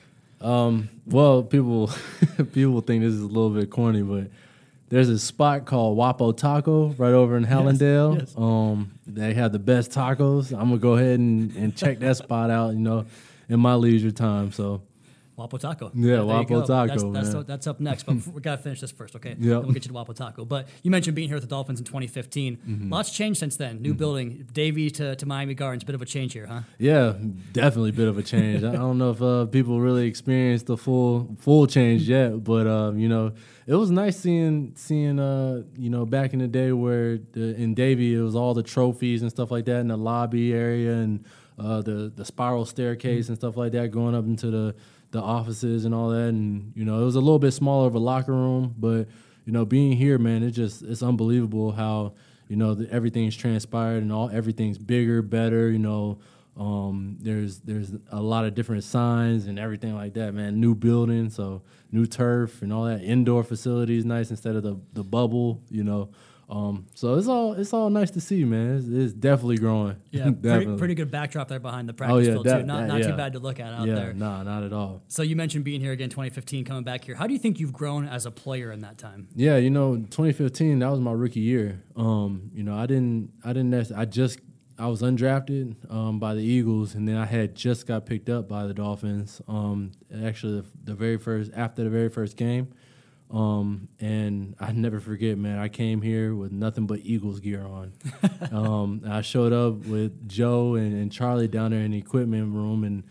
Well, 1.06 1.42
people 1.44 1.90
people 2.52 2.81
think 2.82 3.02
this 3.02 3.14
is 3.14 3.22
a 3.22 3.26
little 3.26 3.50
bit 3.50 3.70
corny, 3.70 4.02
but 4.02 4.28
there's 4.88 5.08
a 5.08 5.19
spot 5.19 5.64
called 5.64 5.96
Wapo 5.96 6.37
Taco 6.37 6.88
right 6.99 7.12
over 7.12 7.37
in 7.37 7.44
Hallandale. 7.46 8.19
yes. 8.20 8.34
Um, 8.37 8.92
they 9.06 9.32
have 9.34 9.52
the 9.52 9.58
best 9.58 9.92
tacos. 9.92 10.52
I'm 10.52 10.69
gonna 10.69 10.78
go 10.78 10.94
ahead 10.96 11.19
and, 11.19 11.54
and 11.56 11.76
check 11.76 11.99
that 12.00 12.16
spot 12.19 12.50
out. 12.50 12.75
You 12.75 12.81
know, 12.81 13.06
in 13.48 13.60
my 13.60 13.75
leisure 13.75 14.10
time. 14.10 14.52
So 14.52 14.82
Wapo 15.38 15.61
Taco. 15.61 15.91
Yeah, 15.94 16.19
Wapo. 16.19 16.67
Taco, 16.67 16.87
That's, 16.87 17.03
that's, 17.03 17.35
man. 17.35 17.44
that's 17.47 17.67
up 17.67 17.79
next, 17.79 18.05
but 18.05 18.27
we 18.35 18.41
got 18.41 18.56
to 18.56 18.62
finish 18.62 18.81
this 18.81 18.91
first, 18.91 19.15
okay? 19.17 19.37
Yeah. 19.38 19.59
We'll 19.59 19.73
get 19.73 19.85
you 19.85 19.93
to 19.93 19.94
Wapo 19.94 20.15
Taco. 20.15 20.44
But 20.44 20.69
you 20.83 20.91
mentioned 20.91 21.15
being 21.15 21.29
here 21.29 21.37
with 21.37 21.44
the 21.44 21.50
Dolphins 21.50 21.79
in 21.79 21.85
2015. 21.85 22.56
Mm-hmm. 22.56 22.93
Lots 22.93 23.11
changed 23.11 23.41
since 23.41 23.56
then. 23.56 23.83
New 23.83 23.93
building, 23.93 24.49
Davie 24.53 24.91
to, 24.93 25.15
to 25.15 25.27
Miami 25.27 25.55
Gardens. 25.55 25.85
Bit 25.85 25.94
of 25.94 26.03
a 26.03 26.06
change 26.06 26.33
here, 26.33 26.47
huh? 26.47 26.61
yeah, 26.79 27.15
definitely 27.53 27.91
a 27.91 27.93
bit 27.93 28.09
of 28.09 28.17
a 28.19 28.23
change. 28.23 28.65
I 28.65 28.73
don't 28.73 28.99
know 28.99 29.11
if 29.11 29.23
uh, 29.23 29.47
people 29.47 29.81
really 29.81 30.06
experienced 30.06 30.67
the 30.67 30.77
full 30.77 31.37
full 31.38 31.67
change 31.67 32.03
yet, 32.09 32.43
but 32.43 32.67
uh, 32.67 32.93
you 32.94 33.09
know, 33.09 33.33
it 33.67 33.75
was 33.75 33.91
nice 33.91 34.19
seeing 34.19 34.73
seeing 34.77 35.19
uh, 35.19 35.62
you 35.77 35.91
know 35.91 36.06
back 36.06 36.33
in 36.33 36.38
the 36.38 36.49
day 36.49 36.73
where 36.73 37.19
the, 37.19 37.55
in 37.56 37.75
Davie 37.75 38.15
it 38.15 38.21
was 38.21 38.35
all 38.35 38.55
the 38.55 38.62
trophies 38.62 39.23
and 39.23 39.31
stuff 39.31 39.50
like 39.50 39.65
that 39.67 39.81
in 39.81 39.88
the 39.88 39.97
lobby 39.97 40.53
area 40.53 40.94
and 40.94 41.25
uh, 41.59 41.83
the 41.83 42.12
the 42.15 42.25
spiral 42.25 42.65
staircase 42.65 43.29
and 43.29 43.37
stuff 43.37 43.56
like 43.56 43.73
that 43.73 43.91
going 43.91 44.15
up 44.15 44.25
into 44.25 44.50
the 44.50 44.75
the 45.11 45.20
offices 45.20 45.85
and 45.85 45.94
all 45.94 46.11
that. 46.11 46.29
And 46.29 46.73
you 46.75 46.85
know 46.85 47.00
it 47.00 47.05
was 47.05 47.17
a 47.17 47.20
little 47.20 47.38
bit 47.38 47.53
smaller 47.53 47.87
of 47.87 47.95
a 47.95 47.99
locker 47.99 48.33
room 48.33 48.75
but 48.78 49.09
you 49.45 49.52
know 49.52 49.64
being 49.64 49.92
here 49.92 50.19
man 50.19 50.42
it 50.42 50.50
just 50.50 50.83
it's 50.83 51.02
unbelievable 51.02 51.73
how 51.73 52.14
you 52.49 52.57
know 52.57 52.75
the, 52.75 52.90
everything's 52.90 53.37
transpired 53.37 54.02
and 54.02 54.12
all 54.12 54.30
everything's 54.30 54.78
bigger 54.78 55.23
better 55.23 55.71
you 55.71 55.78
know 55.78 56.19
um, 56.57 57.19
there's 57.21 57.59
there's 57.61 57.92
a 58.11 58.21
lot 58.21 58.47
of 58.47 58.54
different 58.54 58.83
signs 58.83 59.47
and 59.47 59.59
everything 59.59 59.95
like 59.95 60.14
that 60.14 60.33
man. 60.33 60.59
New 60.59 60.75
building 60.75 61.28
so 61.28 61.62
new 61.92 62.07
turf 62.07 62.62
and 62.62 62.73
all 62.73 62.85
that. 62.85 63.02
Indoor 63.02 63.45
facilities 63.45 64.04
nice 64.04 64.30
instead 64.30 64.57
of 64.57 64.62
the 64.62 64.80
the 64.95 65.04
bubble 65.04 65.61
you 65.69 65.85
know 65.85 66.09
um, 66.49 66.87
so 66.95 67.17
it's 67.17 67.26
all 67.26 67.55
it's 67.55 67.73
all 67.73 67.91
nice 67.91 68.11
to 68.12 68.21
see 68.21 68.45
man 68.45 68.76
it's, 68.76 68.87
it's 68.88 69.12
definitely 69.12 69.57
growing 69.59 69.97
Yeah, 70.12 70.23
pretty, 70.25 70.37
definitely 70.41 70.79
pretty 70.79 70.95
good 70.95 71.11
backdrop 71.11 71.49
there 71.49 71.59
behind 71.59 71.88
the 71.88 71.93
practice 71.93 72.15
oh 72.15 72.19
yeah 72.19 72.33
field, 72.33 72.47
that- 72.47 72.59
too. 72.61 72.67
Not, 72.67 72.81
that- 72.83 72.87
not 72.88 73.03
too 73.03 73.09
yeah. 73.09 73.17
bad 73.17 73.33
to 73.33 73.38
look 73.41 73.59
at 73.59 73.73
out 73.73 73.87
yeah 73.88 73.95
there. 73.97 74.12
nah 74.12 74.43
not 74.45 74.62
at 74.62 74.73
all 74.73 75.03
So 75.09 75.23
you 75.23 75.35
mentioned 75.35 75.65
being 75.65 75.81
here 75.81 75.93
again 75.93 76.09
2015, 76.11 76.65
coming 76.65 76.85
back 76.85 77.05
here. 77.05 77.15
How 77.17 77.26
do 77.26 77.33
you 77.33 77.38
think 77.41 77.59
you've 77.59 77.73
grown 77.73 78.07
as 78.07 78.26
a 78.26 78.31
player 78.31 78.71
in 78.73 78.81
that 78.83 78.97
time? 78.99 79.29
Yeah, 79.35 79.57
you 79.57 79.71
know, 79.71 79.97
2015 79.97 80.79
that 80.79 80.88
was 80.91 81.00
my 81.00 81.12
rookie 81.12 81.41
year. 81.41 81.83
Um, 81.97 82.50
you 82.55 82.62
know, 82.62 82.76
I 82.76 82.87
didn't, 82.87 83.33
I 83.45 83.53
didn't, 83.53 83.93
I 83.93 84.05
just, 84.05 84.38
I 84.79 84.87
was 84.88 85.03
undrafted 85.03 85.75
um, 85.91 86.19
by 86.21 86.35
the 86.35 86.43
Eagles, 86.43 86.95
and 86.95 87.09
then 87.09 87.17
I 87.17 87.25
had 87.25 87.55
just 87.55 87.87
got 87.87 88.05
picked 88.07 88.29
up 88.29 88.47
by 88.49 88.67
the 88.67 88.75
Dolphins. 88.75 89.41
Um, 89.49 89.93
actually, 90.23 90.61
the, 90.61 90.67
the 90.85 90.95
very 90.95 91.17
first 91.17 91.50
after 91.57 91.83
the 91.85 91.91
very 91.91 92.09
first 92.11 92.37
game, 92.37 92.69
um, 93.30 93.88
and 93.99 94.54
I 94.61 94.73
never 94.73 95.00
forget, 95.00 95.37
man. 95.37 95.59
I 95.59 95.68
came 95.68 96.00
here 96.00 96.35
with 96.35 96.52
nothing 96.52 96.87
but 96.87 97.00
Eagles 97.02 97.40
gear 97.40 97.64
on. 97.64 97.92
um, 98.52 99.02
I 99.06 99.21
showed 99.23 99.52
up 99.52 99.87
with 99.87 100.28
Joe 100.28 100.76
and, 100.76 100.92
and 100.92 101.11
Charlie 101.11 101.49
down 101.49 101.73
there 101.73 101.80
in 101.80 101.90
the 101.90 101.99
equipment 101.99 102.54
room, 102.54 102.85
and 102.85 103.02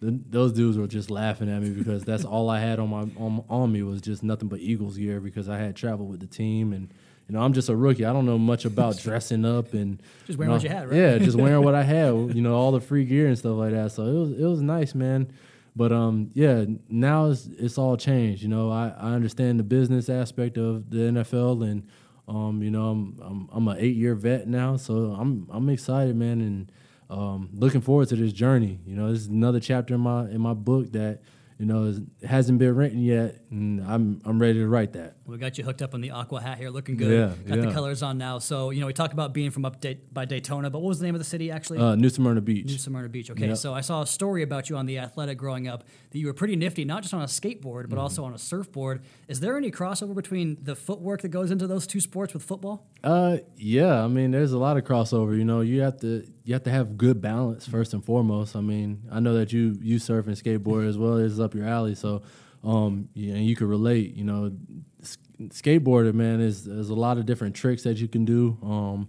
th 0.00 0.20
those 0.28 0.52
dudes 0.52 0.76
were 0.76 0.86
just 0.86 1.10
laughing 1.10 1.50
at 1.50 1.62
me 1.62 1.70
because 1.70 2.04
that's 2.04 2.24
all 2.24 2.50
I 2.50 2.60
had 2.60 2.80
on 2.80 2.90
my 2.90 3.02
on, 3.16 3.44
on 3.48 3.72
me 3.72 3.82
was 3.82 4.00
just 4.02 4.22
nothing 4.22 4.48
but 4.48 4.60
Eagles 4.60 4.98
gear 4.98 5.20
because 5.20 5.48
I 5.48 5.58
had 5.58 5.74
traveled 5.74 6.10
with 6.10 6.20
the 6.20 6.26
team 6.26 6.72
and. 6.72 6.92
You 7.28 7.38
know, 7.38 7.44
I'm 7.44 7.52
just 7.52 7.68
a 7.68 7.76
rookie. 7.76 8.04
I 8.04 8.12
don't 8.12 8.26
know 8.26 8.36
much 8.36 8.64
about 8.64 8.98
dressing 8.98 9.44
up 9.44 9.74
and 9.74 10.02
Just 10.26 10.38
wearing 10.38 10.50
know, 10.50 10.56
what 10.56 10.64
you 10.64 10.68
had, 10.68 10.90
right? 10.90 10.98
Yeah, 10.98 11.18
just 11.18 11.38
wearing 11.38 11.62
what 11.62 11.74
I 11.74 11.82
had. 11.96 12.08
You 12.08 12.42
know, 12.42 12.54
all 12.56 12.72
the 12.72 12.80
free 12.80 13.04
gear 13.04 13.28
and 13.28 13.38
stuff 13.38 13.56
like 13.56 13.70
that. 13.70 13.92
So 13.92 14.04
it 14.04 14.12
was 14.12 14.32
it 14.32 14.44
was 14.44 14.60
nice, 14.60 14.92
man. 14.92 15.32
But 15.74 15.92
um, 15.92 16.30
yeah, 16.34 16.64
now 16.88 17.30
it's 17.30 17.46
it's 17.46 17.78
all 17.78 17.96
changed. 17.96 18.42
You 18.42 18.48
know, 18.48 18.70
I, 18.70 18.94
I 18.98 19.12
understand 19.12 19.58
the 19.58 19.64
business 19.64 20.08
aspect 20.08 20.58
of 20.58 20.90
the 20.90 20.98
NFL, 20.98 21.64
and 21.64 21.86
um, 22.28 22.62
you 22.62 22.70
know, 22.70 22.90
I'm 22.90 23.18
I'm 23.22 23.48
I'm 23.52 23.68
an 23.68 23.76
eight 23.78 23.96
year 23.96 24.14
vet 24.14 24.46
now, 24.46 24.76
so 24.76 25.16
I'm 25.18 25.48
I'm 25.50 25.68
excited, 25.70 26.14
man, 26.14 26.40
and 26.40 26.72
um, 27.08 27.48
looking 27.54 27.80
forward 27.80 28.08
to 28.08 28.16
this 28.16 28.32
journey. 28.32 28.80
You 28.86 28.96
know, 28.96 29.10
this 29.10 29.22
is 29.22 29.26
another 29.28 29.60
chapter 29.60 29.94
in 29.94 30.00
my 30.00 30.28
in 30.28 30.40
my 30.40 30.54
book 30.54 30.92
that 30.92 31.20
you 31.62 31.68
know 31.68 31.84
is, 31.84 32.00
hasn't 32.24 32.58
been 32.58 32.74
written 32.74 32.98
yet, 33.00 33.36
and 33.52 33.80
I'm 33.84 34.20
I'm 34.24 34.40
ready 34.42 34.58
to 34.58 34.66
write 34.66 34.94
that. 34.94 35.14
We 35.26 35.38
got 35.38 35.56
you 35.58 35.62
hooked 35.62 35.80
up 35.80 35.94
on 35.94 36.00
the 36.00 36.10
aqua 36.10 36.40
hat 36.40 36.58
here, 36.58 36.70
looking 36.70 36.96
good. 36.96 37.36
Yeah, 37.46 37.56
got 37.56 37.64
the 37.68 37.72
colors 37.72 38.02
on 38.02 38.18
now. 38.18 38.40
So 38.40 38.70
you 38.70 38.80
know, 38.80 38.88
we 38.88 38.92
talk 38.92 39.12
about 39.12 39.32
being 39.32 39.52
from 39.52 39.64
up 39.64 39.76
by 40.12 40.24
Daytona, 40.24 40.70
but 40.70 40.80
what 40.80 40.88
was 40.88 40.98
the 40.98 41.06
name 41.06 41.14
of 41.14 41.20
the 41.20 41.24
city 41.24 41.52
actually? 41.52 41.78
Uh, 41.78 41.94
New 41.94 42.10
Smyrna 42.10 42.40
Beach. 42.40 42.66
New 42.66 42.78
Smyrna 42.78 43.08
Beach. 43.08 43.30
Okay, 43.30 43.46
Yep. 43.46 43.56
so 43.58 43.72
I 43.72 43.80
saw 43.80 44.02
a 44.02 44.06
story 44.08 44.42
about 44.42 44.68
you 44.70 44.76
on 44.76 44.86
the 44.86 44.98
Athletic 44.98 45.38
growing 45.38 45.68
up 45.68 45.84
that 46.10 46.18
you 46.18 46.26
were 46.26 46.34
pretty 46.34 46.56
nifty, 46.56 46.84
not 46.84 47.02
just 47.02 47.14
on 47.14 47.22
a 47.22 47.26
skateboard, 47.26 47.82
Mm-hmm. 47.82 47.90
but 47.90 47.98
also 48.00 48.24
on 48.24 48.34
a 48.34 48.38
surfboard. 48.38 49.02
Is 49.28 49.38
there 49.38 49.56
any 49.56 49.70
crossover 49.70 50.16
between 50.16 50.58
the 50.60 50.74
footwork 50.74 51.22
that 51.22 51.28
goes 51.28 51.52
into 51.52 51.68
those 51.68 51.86
two 51.86 52.00
sports 52.00 52.34
with 52.34 52.42
football? 52.42 52.88
Uh, 53.04 53.36
yeah. 53.56 54.02
I 54.04 54.08
mean, 54.08 54.32
there's 54.32 54.52
a 54.52 54.58
lot 54.58 54.76
of 54.76 54.82
crossover. 54.82 55.38
You 55.38 55.44
know, 55.44 55.60
you 55.60 55.80
have 55.82 56.00
to 56.00 56.26
you 56.44 56.54
have 56.54 56.64
to 56.64 56.70
have 56.70 56.96
good 56.96 57.20
balance 57.20 57.66
first 57.66 57.94
and 57.94 58.04
foremost. 58.04 58.56
I 58.56 58.60
mean, 58.60 59.02
I 59.10 59.20
know 59.20 59.34
that 59.34 59.52
you 59.52 59.76
you 59.80 59.98
surf 59.98 60.26
and 60.26 60.36
skateboard 60.36 60.88
as 60.88 60.98
well 60.98 61.16
as 61.16 61.38
up 61.40 61.54
your 61.54 61.66
alley, 61.66 61.94
so 61.94 62.22
um, 62.64 63.08
yeah, 63.14 63.34
and 63.34 63.44
you 63.46 63.56
can 63.56 63.68
relate. 63.68 64.14
You 64.14 64.24
know, 64.24 64.52
s- 65.00 65.18
skateboarding, 65.44 66.14
man, 66.14 66.40
is 66.40 66.64
there's 66.64 66.90
a 66.90 66.94
lot 66.94 67.18
of 67.18 67.26
different 67.26 67.54
tricks 67.54 67.82
that 67.84 67.98
you 67.98 68.08
can 68.08 68.24
do. 68.24 68.58
Um, 68.62 69.08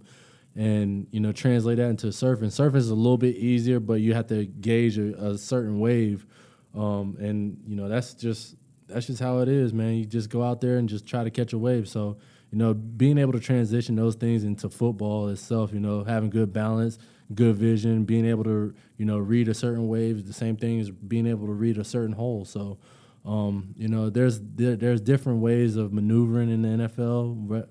and 0.56 1.08
you 1.10 1.18
know, 1.20 1.32
translate 1.32 1.78
that 1.78 1.88
into 1.88 2.06
surfing. 2.08 2.44
Surfing 2.44 2.76
is 2.76 2.90
a 2.90 2.94
little 2.94 3.18
bit 3.18 3.34
easier, 3.36 3.80
but 3.80 3.94
you 3.94 4.14
have 4.14 4.28
to 4.28 4.46
gauge 4.46 4.98
a, 4.98 5.14
a 5.32 5.38
certain 5.38 5.80
wave. 5.80 6.26
Um, 6.74 7.16
and 7.20 7.58
you 7.66 7.74
know, 7.76 7.88
that's 7.88 8.14
just 8.14 8.54
that's 8.86 9.06
just 9.06 9.20
how 9.20 9.38
it 9.40 9.48
is, 9.48 9.72
man. 9.72 9.94
You 9.94 10.04
just 10.04 10.30
go 10.30 10.42
out 10.42 10.60
there 10.60 10.76
and 10.76 10.88
just 10.88 11.06
try 11.06 11.24
to 11.24 11.30
catch 11.30 11.52
a 11.52 11.58
wave. 11.58 11.88
So, 11.88 12.18
you 12.52 12.58
know, 12.58 12.74
being 12.74 13.18
able 13.18 13.32
to 13.32 13.40
transition 13.40 13.96
those 13.96 14.14
things 14.14 14.44
into 14.44 14.68
football 14.68 15.28
itself, 15.28 15.72
you 15.72 15.80
know, 15.80 16.04
having 16.04 16.30
good 16.30 16.52
balance, 16.52 16.98
good 17.34 17.56
vision, 17.56 18.04
being 18.04 18.26
able 18.26 18.44
to, 18.44 18.74
you 18.98 19.04
know, 19.04 19.18
read 19.18 19.48
a 19.48 19.54
certain 19.54 19.88
wave, 19.88 20.26
the 20.26 20.32
same 20.32 20.56
thing 20.56 20.80
as 20.80 20.90
being 20.90 21.26
able 21.26 21.46
to 21.46 21.52
read 21.52 21.78
a 21.78 21.84
certain 21.84 22.12
hole. 22.12 22.44
So, 22.44 22.78
um, 23.24 23.74
you 23.76 23.88
know, 23.88 24.10
there's 24.10 24.40
there, 24.40 24.76
there's 24.76 25.00
different 25.00 25.40
ways 25.40 25.76
of 25.76 25.92
maneuvering 25.92 26.50
in 26.50 26.62
the 26.62 26.88
NFL 26.88 27.36
re- 27.48 27.64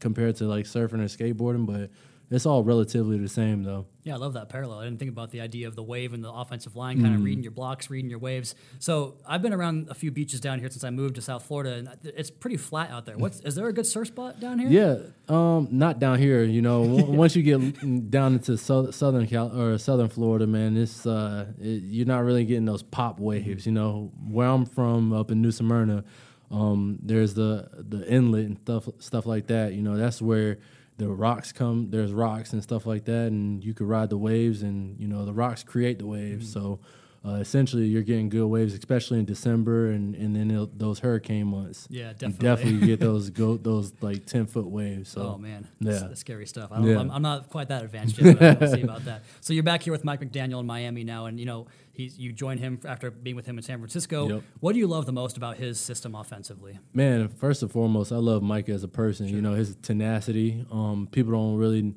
compared 0.00 0.36
to 0.36 0.44
like 0.44 0.66
surfing 0.66 1.00
or 1.00 1.06
skateboarding, 1.08 1.66
but 1.66 1.90
it's 2.30 2.44
all 2.46 2.62
relatively 2.62 3.18
the 3.18 3.28
same 3.28 3.62
though. 3.62 3.86
Yeah, 4.04 4.14
I 4.14 4.16
love 4.16 4.32
that 4.34 4.48
parallel. 4.48 4.78
I 4.80 4.84
didn't 4.84 4.98
think 4.98 5.10
about 5.10 5.30
the 5.30 5.40
idea 5.42 5.68
of 5.68 5.76
the 5.76 5.82
wave 5.82 6.14
and 6.14 6.24
the 6.24 6.32
offensive 6.32 6.76
line 6.76 7.00
kind 7.02 7.14
Mm. 7.14 7.18
of 7.18 7.24
reading 7.24 7.42
your 7.42 7.52
blocks, 7.52 7.90
reading 7.90 8.08
your 8.08 8.18
waves. 8.18 8.54
So 8.78 9.16
I've 9.26 9.42
been 9.42 9.52
around 9.52 9.88
a 9.90 9.94
few 9.94 10.10
beaches 10.10 10.40
down 10.40 10.58
here 10.60 10.70
since 10.70 10.82
I 10.82 10.88
moved 10.90 11.16
to 11.16 11.20
South 11.22 11.42
Florida, 11.44 11.74
and 11.74 11.88
it's 12.02 12.30
pretty 12.30 12.56
flat 12.56 12.90
out 12.90 13.04
there. 13.06 13.16
What's 13.18 13.40
is 13.40 13.54
there 13.54 13.66
a 13.68 13.72
good 13.72 13.86
surf 13.86 14.08
spot 14.08 14.40
down 14.40 14.58
here? 14.58 14.68
Yeah, 14.70 15.34
um, 15.34 15.68
not 15.70 15.98
down 15.98 16.18
here. 16.18 16.42
You 16.44 16.62
know, 16.62 16.80
once 17.08 17.36
you 17.36 17.42
get 17.42 18.10
down 18.10 18.34
into 18.34 18.56
sou- 18.56 18.92
southern 18.92 19.26
Cal- 19.26 19.54
or 19.58 19.76
southern 19.78 20.08
Florida, 20.08 20.46
man, 20.46 20.76
it's 20.76 21.06
uh, 21.06 21.46
it, 21.60 21.82
you're 21.84 22.06
not 22.06 22.24
really 22.24 22.44
getting 22.46 22.64
those 22.64 22.82
pop 22.82 23.20
waves. 23.20 23.66
You 23.66 23.72
know, 23.72 24.10
where 24.26 24.48
I'm 24.48 24.64
from, 24.64 25.12
up 25.12 25.30
in 25.30 25.42
New 25.42 25.50
Smyrna, 25.52 26.04
um, 26.50 26.98
there's 27.02 27.34
the 27.34 27.68
the 27.74 28.06
inlet 28.10 28.46
and 28.46 28.58
stuff 28.58 28.88
stuff 29.00 29.26
like 29.26 29.48
that. 29.48 29.74
You 29.74 29.82
know, 29.82 29.96
that's 29.98 30.22
where 30.22 30.58
the 30.98 31.08
rocks 31.08 31.52
come. 31.52 31.90
There's 31.90 32.12
rocks 32.12 32.52
and 32.52 32.62
stuff 32.62 32.84
like 32.86 33.06
that, 33.06 33.28
and 33.28 33.64
you 33.64 33.72
could 33.74 33.88
ride 33.88 34.10
the 34.10 34.18
waves, 34.18 34.62
and 34.62 35.00
you 35.00 35.08
know, 35.08 35.24
the 35.24 35.32
rocks 35.32 35.62
create 35.62 35.98
the 35.98 36.06
waves. 36.06 36.50
Mm-hmm. 36.50 36.60
So. 36.60 36.80
Uh, 37.24 37.32
essentially, 37.40 37.86
you're 37.86 38.02
getting 38.02 38.28
good 38.28 38.46
waves, 38.46 38.72
especially 38.74 39.18
in 39.18 39.24
December 39.24 39.90
and, 39.90 40.14
and 40.14 40.36
then 40.36 40.68
those 40.76 41.00
hurricane 41.00 41.48
months. 41.48 41.86
Yeah, 41.90 42.08
You 42.10 42.14
definitely. 42.14 42.46
definitely 42.46 42.86
get 42.92 43.00
those 43.00 43.30
go 43.30 43.56
those 43.56 43.92
like 44.00 44.24
ten 44.24 44.46
foot 44.46 44.66
waves. 44.66 45.10
So 45.10 45.34
Oh 45.34 45.38
man, 45.38 45.66
yeah, 45.80 45.90
that's, 45.92 46.02
that's 46.04 46.20
scary 46.20 46.46
stuff. 46.46 46.70
I 46.72 46.76
don't, 46.76 46.86
Yeah. 46.86 47.00
I'm, 47.00 47.10
I'm 47.10 47.22
not 47.22 47.50
quite 47.50 47.68
that 47.68 47.82
advanced 47.84 48.18
yet, 48.18 48.38
but 48.38 48.60
we'll 48.60 48.72
see 48.74 48.82
about 48.82 49.04
that. 49.06 49.22
So 49.40 49.52
you're 49.52 49.62
back 49.64 49.82
here 49.82 49.92
with 49.92 50.04
Mike 50.04 50.20
McDaniel 50.20 50.60
in 50.60 50.66
Miami 50.66 51.04
now, 51.04 51.26
and 51.26 51.38
you 51.40 51.46
know 51.46 51.66
he's 51.92 52.18
you 52.18 52.32
joined 52.32 52.60
him 52.60 52.78
after 52.84 53.10
being 53.10 53.34
with 53.36 53.46
him 53.46 53.58
in 53.58 53.64
San 53.64 53.78
Francisco. 53.78 54.28
Yep. 54.28 54.42
What 54.60 54.72
do 54.74 54.78
you 54.78 54.86
love 54.86 55.04
the 55.06 55.12
most 55.12 55.36
about 55.36 55.56
his 55.56 55.78
system 55.80 56.14
offensively? 56.14 56.78
man. 56.92 57.28
First 57.28 57.62
and 57.62 57.70
foremost, 57.70 58.12
I 58.12 58.16
love 58.16 58.42
Mike 58.42 58.68
as 58.68 58.84
a 58.84 58.88
person. 58.88 59.26
You 59.28 59.42
know 59.42 59.54
his 59.54 59.74
tenacity. 59.82 60.64
Um, 60.70 61.08
people 61.10 61.32
don't 61.32 61.56
really 61.56 61.94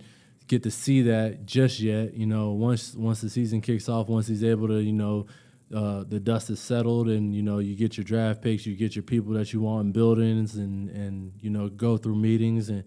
get 0.51 0.63
to 0.63 0.71
see 0.71 1.03
that 1.03 1.45
just 1.45 1.79
yet. 1.79 2.13
You 2.13 2.25
know, 2.25 2.51
once 2.51 2.93
once 2.93 3.21
the 3.21 3.29
season 3.29 3.61
kicks 3.61 3.87
off, 3.89 4.09
once 4.09 4.27
he's 4.27 4.43
able 4.43 4.67
to, 4.67 4.79
you 4.79 4.93
know. 4.93 5.27
Uh, 5.73 6.03
the 6.03 6.19
dust 6.19 6.49
is 6.49 6.59
settled, 6.59 7.07
and 7.07 7.33
you 7.33 7.41
know 7.41 7.59
you 7.59 7.77
get 7.77 7.95
your 7.95 8.03
draft 8.03 8.41
picks, 8.41 8.65
you 8.65 8.75
get 8.75 8.93
your 8.93 9.03
people 9.03 9.31
that 9.31 9.53
you 9.53 9.61
want 9.61 9.85
in 9.85 9.91
buildings, 9.93 10.55
and 10.55 10.89
and 10.89 11.31
you 11.39 11.49
know 11.49 11.69
go 11.69 11.95
through 11.95 12.17
meetings, 12.17 12.67
and 12.67 12.83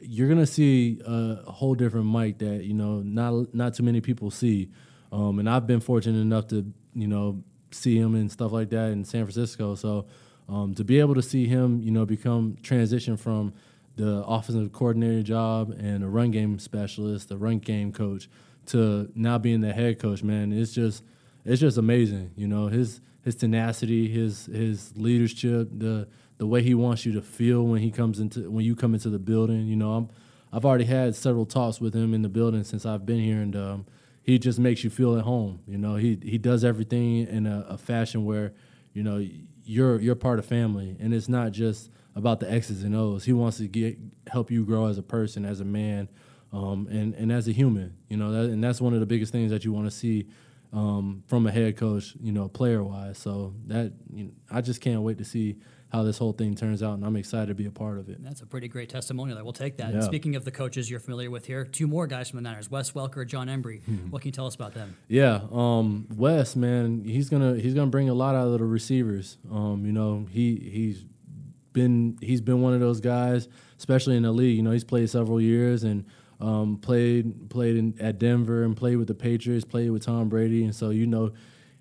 you're 0.00 0.28
gonna 0.28 0.46
see 0.46 1.00
a 1.04 1.50
whole 1.50 1.74
different 1.74 2.06
Mike 2.06 2.38
that 2.38 2.62
you 2.62 2.72
know 2.72 3.00
not 3.00 3.52
not 3.52 3.74
too 3.74 3.82
many 3.82 4.00
people 4.00 4.30
see. 4.30 4.70
Um, 5.10 5.40
and 5.40 5.50
I've 5.50 5.66
been 5.66 5.80
fortunate 5.80 6.20
enough 6.20 6.46
to 6.48 6.72
you 6.94 7.08
know 7.08 7.42
see 7.72 7.96
him 7.98 8.14
and 8.14 8.30
stuff 8.30 8.52
like 8.52 8.70
that 8.70 8.92
in 8.92 9.04
San 9.04 9.24
Francisco. 9.24 9.74
So 9.74 10.06
um, 10.48 10.74
to 10.76 10.84
be 10.84 11.00
able 11.00 11.14
to 11.14 11.22
see 11.22 11.46
him, 11.46 11.80
you 11.80 11.90
know, 11.90 12.04
become 12.04 12.58
transition 12.62 13.16
from 13.16 13.54
the 13.96 14.24
offensive 14.24 14.72
coordinator 14.72 15.22
job 15.22 15.70
and 15.70 16.02
a 16.02 16.08
run 16.08 16.30
game 16.30 16.58
specialist, 16.58 17.28
the 17.28 17.36
run 17.36 17.58
game 17.58 17.92
coach, 17.92 18.28
to 18.66 19.10
now 19.14 19.38
being 19.38 19.60
the 19.60 19.72
head 19.72 19.98
coach, 19.98 20.22
man, 20.22 20.52
it's 20.52 20.72
just 20.72 21.02
it's 21.44 21.60
just 21.60 21.78
amazing. 21.78 22.32
You 22.36 22.48
know, 22.48 22.68
his 22.68 23.00
his 23.22 23.34
tenacity, 23.34 24.08
his 24.08 24.46
his 24.46 24.96
leadership, 24.96 25.68
the 25.72 26.08
the 26.38 26.46
way 26.46 26.62
he 26.62 26.74
wants 26.74 27.04
you 27.04 27.12
to 27.12 27.22
feel 27.22 27.64
when 27.66 27.80
he 27.82 27.90
comes 27.90 28.20
into 28.20 28.50
when 28.50 28.64
you 28.64 28.74
come 28.74 28.94
into 28.94 29.10
the 29.10 29.18
building. 29.18 29.66
You 29.66 29.76
know, 29.76 29.92
I'm 29.92 30.08
I've 30.52 30.64
already 30.64 30.84
had 30.84 31.14
several 31.14 31.46
talks 31.46 31.80
with 31.80 31.94
him 31.94 32.14
in 32.14 32.22
the 32.22 32.28
building 32.28 32.64
since 32.64 32.86
I've 32.86 33.06
been 33.06 33.20
here, 33.20 33.40
and 33.40 33.54
um, 33.56 33.86
he 34.22 34.38
just 34.38 34.58
makes 34.58 34.82
you 34.82 34.90
feel 34.90 35.16
at 35.16 35.24
home. 35.24 35.60
You 35.66 35.78
know, 35.78 35.96
he 35.96 36.18
he 36.22 36.38
does 36.38 36.64
everything 36.64 37.26
in 37.26 37.46
a, 37.46 37.66
a 37.68 37.78
fashion 37.78 38.24
where 38.24 38.52
you 38.92 39.02
know 39.02 39.24
you're 39.64 40.00
you're 40.00 40.14
part 40.14 40.38
of 40.38 40.46
family, 40.46 40.96
and 40.98 41.12
it's 41.12 41.28
not 41.28 41.52
just 41.52 41.90
about 42.14 42.40
the 42.40 42.50
X's 42.50 42.82
and 42.82 42.94
O's. 42.94 43.24
He 43.24 43.32
wants 43.32 43.58
to 43.58 43.66
get 43.66 43.98
help 44.26 44.50
you 44.50 44.64
grow 44.64 44.86
as 44.86 44.98
a 44.98 45.02
person, 45.02 45.44
as 45.44 45.60
a 45.60 45.64
man, 45.64 46.08
um, 46.52 46.88
and 46.90 47.14
and 47.14 47.30
as 47.32 47.48
a 47.48 47.52
human. 47.52 47.96
You 48.08 48.16
know, 48.16 48.32
that, 48.32 48.50
and 48.50 48.62
that's 48.62 48.80
one 48.80 48.94
of 48.94 49.00
the 49.00 49.06
biggest 49.06 49.32
things 49.32 49.50
that 49.50 49.64
you 49.64 49.72
want 49.72 49.86
to 49.86 49.90
see 49.90 50.28
um, 50.72 51.22
from 51.26 51.46
a 51.46 51.50
head 51.50 51.76
coach. 51.76 52.14
You 52.20 52.32
know, 52.32 52.48
player 52.48 52.82
wise. 52.82 53.18
So 53.18 53.54
that 53.66 53.92
you 54.12 54.24
know, 54.24 54.30
I 54.50 54.60
just 54.60 54.80
can't 54.80 55.02
wait 55.02 55.18
to 55.18 55.24
see 55.24 55.56
how 55.92 56.04
this 56.04 56.18
whole 56.18 56.32
thing 56.32 56.54
turns 56.54 56.82
out, 56.82 56.94
and 56.94 57.04
I'm 57.04 57.16
excited 57.16 57.46
to 57.48 57.54
be 57.54 57.66
a 57.66 57.70
part 57.70 57.98
of 57.98 58.08
it. 58.08 58.22
That's 58.22 58.42
a 58.42 58.46
pretty 58.46 58.68
great 58.68 58.88
testimonial 58.88 59.36
there. 59.36 59.44
We'll 59.44 59.52
take 59.52 59.76
that. 59.78 59.92
Yeah. 59.92 60.00
Speaking 60.02 60.36
of 60.36 60.44
the 60.44 60.52
coaches 60.52 60.88
you're 60.88 61.00
familiar 61.00 61.30
with 61.30 61.46
here, 61.46 61.64
two 61.64 61.88
more 61.88 62.06
guys 62.06 62.30
from 62.30 62.36
the 62.36 62.42
Niners, 62.42 62.70
Wes 62.70 62.92
Welker, 62.92 63.26
Jon 63.26 63.48
Embree. 63.48 63.82
Hmm. 63.82 64.10
What 64.10 64.22
can 64.22 64.28
you 64.28 64.32
tell 64.32 64.46
us 64.46 64.54
about 64.54 64.72
them? 64.72 64.96
Yeah, 65.08 65.40
um, 65.50 66.06
Wes, 66.14 66.54
man, 66.54 67.02
he's 67.04 67.28
gonna 67.28 67.56
he's 67.56 67.74
gonna 67.74 67.90
bring 67.90 68.08
a 68.08 68.14
lot 68.14 68.34
out 68.34 68.46
of 68.46 68.58
the 68.58 68.64
receivers. 68.64 69.38
Um, 69.50 69.84
you 69.84 69.92
know, 69.92 70.26
he 70.30 70.56
he's 70.56 71.04
been 71.72 72.18
he's 72.20 72.40
been 72.40 72.60
one 72.62 72.74
of 72.74 72.80
those 72.80 73.00
guys, 73.00 73.48
especially 73.78 74.16
in 74.16 74.22
the 74.22 74.32
league. 74.32 74.56
You 74.56 74.62
know, 74.62 74.70
he's 74.70 74.84
played 74.84 75.08
several 75.10 75.40
years 75.40 75.84
and 75.84 76.04
um, 76.40 76.78
played 76.78 77.50
played 77.50 77.76
in, 77.76 77.94
at 78.00 78.18
Denver 78.18 78.62
and 78.62 78.76
played 78.76 78.96
with 78.96 79.08
the 79.08 79.14
Patriots, 79.14 79.64
played 79.64 79.90
with 79.90 80.04
Tom 80.04 80.28
Brady, 80.28 80.64
and 80.64 80.74
so 80.74 80.90
you 80.90 81.06
know. 81.06 81.32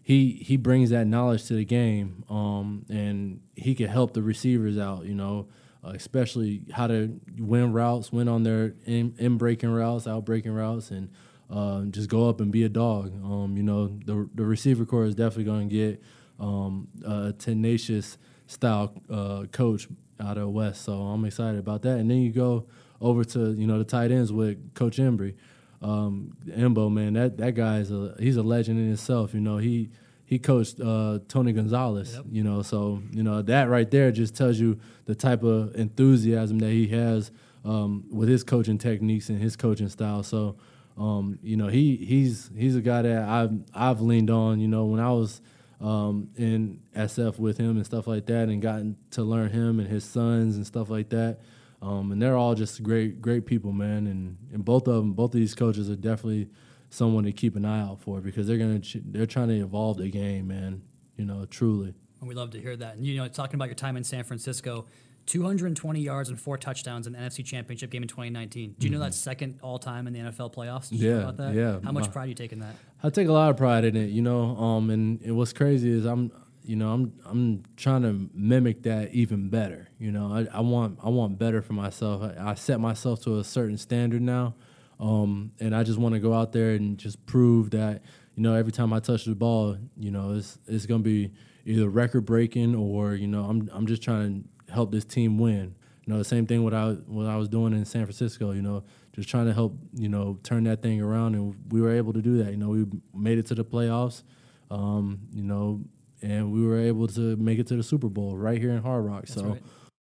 He, 0.01 0.41
he 0.43 0.57
brings 0.57 0.89
that 0.89 1.05
knowledge 1.05 1.45
to 1.49 1.53
the 1.53 1.65
game, 1.65 2.23
um, 2.31 2.83
and 2.89 3.41
he 3.55 3.75
can 3.75 3.89
help 3.89 4.15
the 4.15 4.23
receivers 4.23 4.75
out. 4.75 5.05
You 5.05 5.13
know, 5.13 5.49
uh, 5.83 5.91
especially 5.91 6.63
how 6.73 6.87
to 6.87 7.19
win 7.37 7.73
routes, 7.73 8.11
win 8.11 8.27
on 8.27 8.43
their 8.43 8.73
in, 8.85 9.15
in 9.17 9.37
breaking 9.37 9.69
routes, 9.69 10.07
out 10.07 10.25
breaking 10.25 10.51
routes, 10.51 10.91
and 10.91 11.09
uh, 11.49 11.83
just 11.85 12.09
go 12.09 12.27
up 12.27 12.41
and 12.41 12.51
be 12.51 12.63
a 12.63 12.69
dog. 12.69 13.13
Um, 13.23 13.55
you 13.55 13.63
know, 13.63 13.87
the 14.05 14.29
the 14.35 14.45
receiver 14.45 14.85
corps 14.85 15.05
is 15.05 15.15
definitely 15.15 15.45
going 15.45 15.69
to 15.69 15.75
get 15.75 16.03
um, 16.39 16.87
a 17.05 17.33
tenacious 17.33 18.17
style 18.49 18.93
uh, 19.09 19.45
coach 19.51 19.87
out 20.19 20.37
of 20.37 20.49
Wes. 20.49 20.79
So 20.79 20.93
I'm 20.93 21.23
excited 21.23 21.59
about 21.59 21.83
that. 21.83 21.99
And 21.99 22.09
then 22.09 22.17
you 22.17 22.31
go 22.31 22.65
over 22.99 23.23
to 23.23 23.53
you 23.53 23.67
know 23.67 23.77
the 23.77 23.85
tight 23.85 24.11
ends 24.11 24.33
with 24.33 24.73
Coach 24.73 24.97
Embree. 24.97 25.35
Um, 25.81 26.35
Embo, 26.47 26.91
man, 26.91 27.13
that 27.13 27.37
that 27.37 27.55
guy 27.55 27.77
is 27.77 27.91
a 27.91 28.15
he's 28.19 28.35
a 28.35 28.43
legend 28.43 28.79
in 28.79 28.87
himself. 28.87 29.33
You 29.33 29.39
know, 29.39 29.57
he 29.57 29.89
he 30.25 30.39
coached 30.39 30.81
uh, 30.81 31.19
Tony 31.29 31.53
Gonzalez. 31.53 32.19
You 32.29 32.43
know, 32.43 32.61
so 32.61 33.01
you 33.11 33.23
know 33.23 33.41
that 33.43 33.69
right 33.69 33.89
there 33.89 34.11
just 34.11 34.35
tells 34.35 34.59
you 34.59 34.79
the 35.05 35.15
type 35.15 35.43
of 35.43 35.75
enthusiasm 35.75 36.59
that 36.59 36.71
he 36.71 36.87
has 36.87 37.31
um, 37.63 38.05
with 38.11 38.27
his 38.27 38.43
coaching 38.43 38.77
techniques 38.77 39.29
and 39.29 39.39
his 39.39 39.55
coaching 39.55 39.89
style. 39.89 40.23
So, 40.23 40.57
um, 40.97 41.39
you 41.41 41.55
know, 41.55 41.67
he 41.67 41.95
he's 41.95 42.49
he's 42.57 42.75
a 42.75 42.81
guy 42.81 43.03
that 43.03 43.23
I've 43.23 43.53
I've 43.73 44.01
leaned 44.01 44.29
on. 44.31 44.59
You 44.59 44.67
know, 44.67 44.85
when 44.85 44.99
I 44.99 45.11
was 45.11 45.39
um, 45.79 46.29
in 46.35 46.81
SF 46.95 47.39
with 47.39 47.57
him 47.57 47.77
and 47.77 47.85
stuff 47.85 48.07
like 48.07 48.25
that, 48.27 48.49
and 48.49 48.61
gotten 48.61 48.97
to 49.11 49.23
learn 49.23 49.49
him 49.49 49.79
and 49.79 49.87
his 49.87 50.03
sons 50.03 50.55
and 50.55 50.65
stuff 50.65 50.89
like 50.89 51.09
that. 51.09 51.39
Um, 51.81 52.11
and 52.11 52.21
they're 52.21 52.35
all 52.35 52.55
just 52.55 52.83
great, 52.83 53.21
great 53.21 53.45
people, 53.45 53.71
man. 53.71 54.07
And 54.07 54.37
and 54.53 54.65
both 54.65 54.87
of 54.87 54.95
them, 54.95 55.13
both 55.13 55.33
of 55.33 55.39
these 55.39 55.55
coaches 55.55 55.89
are 55.89 55.95
definitely 55.95 56.49
someone 56.89 57.23
to 57.23 57.31
keep 57.31 57.55
an 57.55 57.65
eye 57.65 57.81
out 57.81 58.01
for 58.01 58.19
because 58.19 58.47
they're 58.47 58.57
gonna 58.57 58.81
they're 59.05 59.25
trying 59.25 59.49
to 59.49 59.59
evolve 59.59 59.97
the 59.97 60.09
game, 60.09 60.47
man. 60.47 60.81
You 61.15 61.25
know, 61.25 61.45
truly. 61.45 61.93
And 62.19 62.27
we 62.27 62.35
love 62.35 62.51
to 62.51 62.59
hear 62.59 62.75
that. 62.75 62.95
And 62.95 63.05
you 63.05 63.17
know, 63.17 63.27
talking 63.27 63.55
about 63.55 63.69
your 63.69 63.75
time 63.75 63.95
in 63.95 64.03
San 64.03 64.23
Francisco, 64.23 64.87
220 65.29 65.99
yards 66.01 66.29
and 66.29 66.39
four 66.39 66.57
touchdowns 66.57 67.05
in 67.07 67.13
the 67.13 67.19
NFC 67.19 67.45
Championship 67.45 67.91
game 67.91 68.01
in 68.01 68.07
2019. 68.07 68.75
Do 68.79 68.87
you 68.87 68.91
know 68.91 68.99
that's 68.99 69.17
second 69.17 69.59
all 69.61 69.77
time 69.77 70.07
in 70.07 70.13
the 70.13 70.19
NFL 70.19 70.53
playoffs? 70.53 70.89
Did 70.89 70.99
you 70.99 71.09
know 71.11 71.15
Yeah, 71.17 71.23
about 71.23 71.37
that? 71.37 71.53
yeah. 71.53 71.79
How 71.83 71.91
much 71.91 72.11
pride 72.11 72.25
do 72.25 72.29
you 72.29 72.35
take 72.35 72.51
in 72.51 72.59
that? 72.59 72.75
I 73.03 73.09
take 73.11 73.27
a 73.27 73.31
lot 73.31 73.49
of 73.51 73.57
pride 73.57 73.85
in 73.85 73.95
it, 73.95 74.09
you 74.09 74.21
know. 74.23 74.57
Um, 74.57 74.89
and, 74.89 75.21
and 75.21 75.37
what's 75.37 75.53
crazy 75.53 75.89
is 75.91 76.05
I'm, 76.05 76.31
you 76.63 76.75
know, 76.75 76.91
I'm 76.91 77.13
I'm 77.25 77.63
trying 77.77 78.01
to 78.01 78.29
mimic 78.33 78.83
that 78.83 79.13
even 79.13 79.49
better. 79.49 79.89
You 79.99 80.11
know, 80.11 80.33
I, 80.33 80.57
I 80.57 80.61
want 80.61 80.97
I 81.03 81.09
want 81.09 81.37
better 81.37 81.61
for 81.61 81.73
myself. 81.73 82.23
I, 82.23 82.51
I 82.51 82.53
set 82.55 82.79
myself 82.79 83.21
to 83.23 83.37
a 83.37 83.43
certain 83.43 83.77
standard 83.77 84.21
now, 84.23 84.55
um, 84.99 85.51
and 85.59 85.75
I 85.75 85.83
just 85.83 85.99
want 85.99 86.13
to 86.15 86.19
go 86.19 86.33
out 86.33 86.51
there 86.53 86.71
and 86.71 86.97
just 86.97 87.23
prove 87.25 87.69
that, 87.71 88.01
you 88.35 88.43
know, 88.43 88.53
every 88.55 88.71
time 88.71 88.91
I 88.93 88.99
touch 88.99 89.25
the 89.25 89.35
ball, 89.35 89.77
you 89.97 90.11
know, 90.11 90.33
it's 90.33 90.57
it's 90.67 90.85
gonna 90.85 91.03
be 91.03 91.31
either 91.65 91.87
record 91.89 92.25
breaking 92.25 92.75
or 92.75 93.13
you 93.15 93.27
know, 93.27 93.45
I'm 93.45 93.69
I'm 93.73 93.85
just 93.87 94.01
trying 94.03 94.43
to 94.43 94.49
help 94.71 94.91
this 94.91 95.05
team 95.05 95.37
win. 95.37 95.75
You 96.05 96.13
know, 96.13 96.17
the 96.17 96.25
same 96.25 96.47
thing 96.47 96.63
what 96.63 96.73
I 96.73 96.91
what 97.07 97.27
I 97.27 97.35
was 97.35 97.47
doing 97.47 97.73
in 97.73 97.85
San 97.85 98.05
Francisco. 98.05 98.51
You 98.51 98.61
know, 98.61 98.83
just 99.13 99.29
trying 99.29 99.45
to 99.45 99.53
help 99.53 99.77
you 99.93 100.09
know 100.09 100.39
turn 100.43 100.63
that 100.63 100.81
thing 100.81 101.01
around, 101.01 101.35
and 101.35 101.55
we 101.71 101.81
were 101.81 101.91
able 101.91 102.13
to 102.13 102.21
do 102.21 102.43
that. 102.43 102.51
You 102.51 102.57
know, 102.57 102.69
we 102.69 102.85
made 103.13 103.37
it 103.37 103.45
to 103.47 103.55
the 103.55 103.65
playoffs. 103.65 104.23
Um, 104.71 105.19
you 105.33 105.43
know, 105.43 105.81
and 106.21 106.51
we 106.51 106.65
were 106.65 106.79
able 106.79 107.07
to 107.07 107.35
make 107.37 107.59
it 107.59 107.67
to 107.67 107.75
the 107.75 107.83
Super 107.83 108.09
Bowl 108.09 108.37
right 108.37 108.59
here 108.59 108.71
in 108.71 108.81
Hard 108.81 109.05
Rock. 109.05 109.27
so. 109.27 109.43
right. 109.43 109.63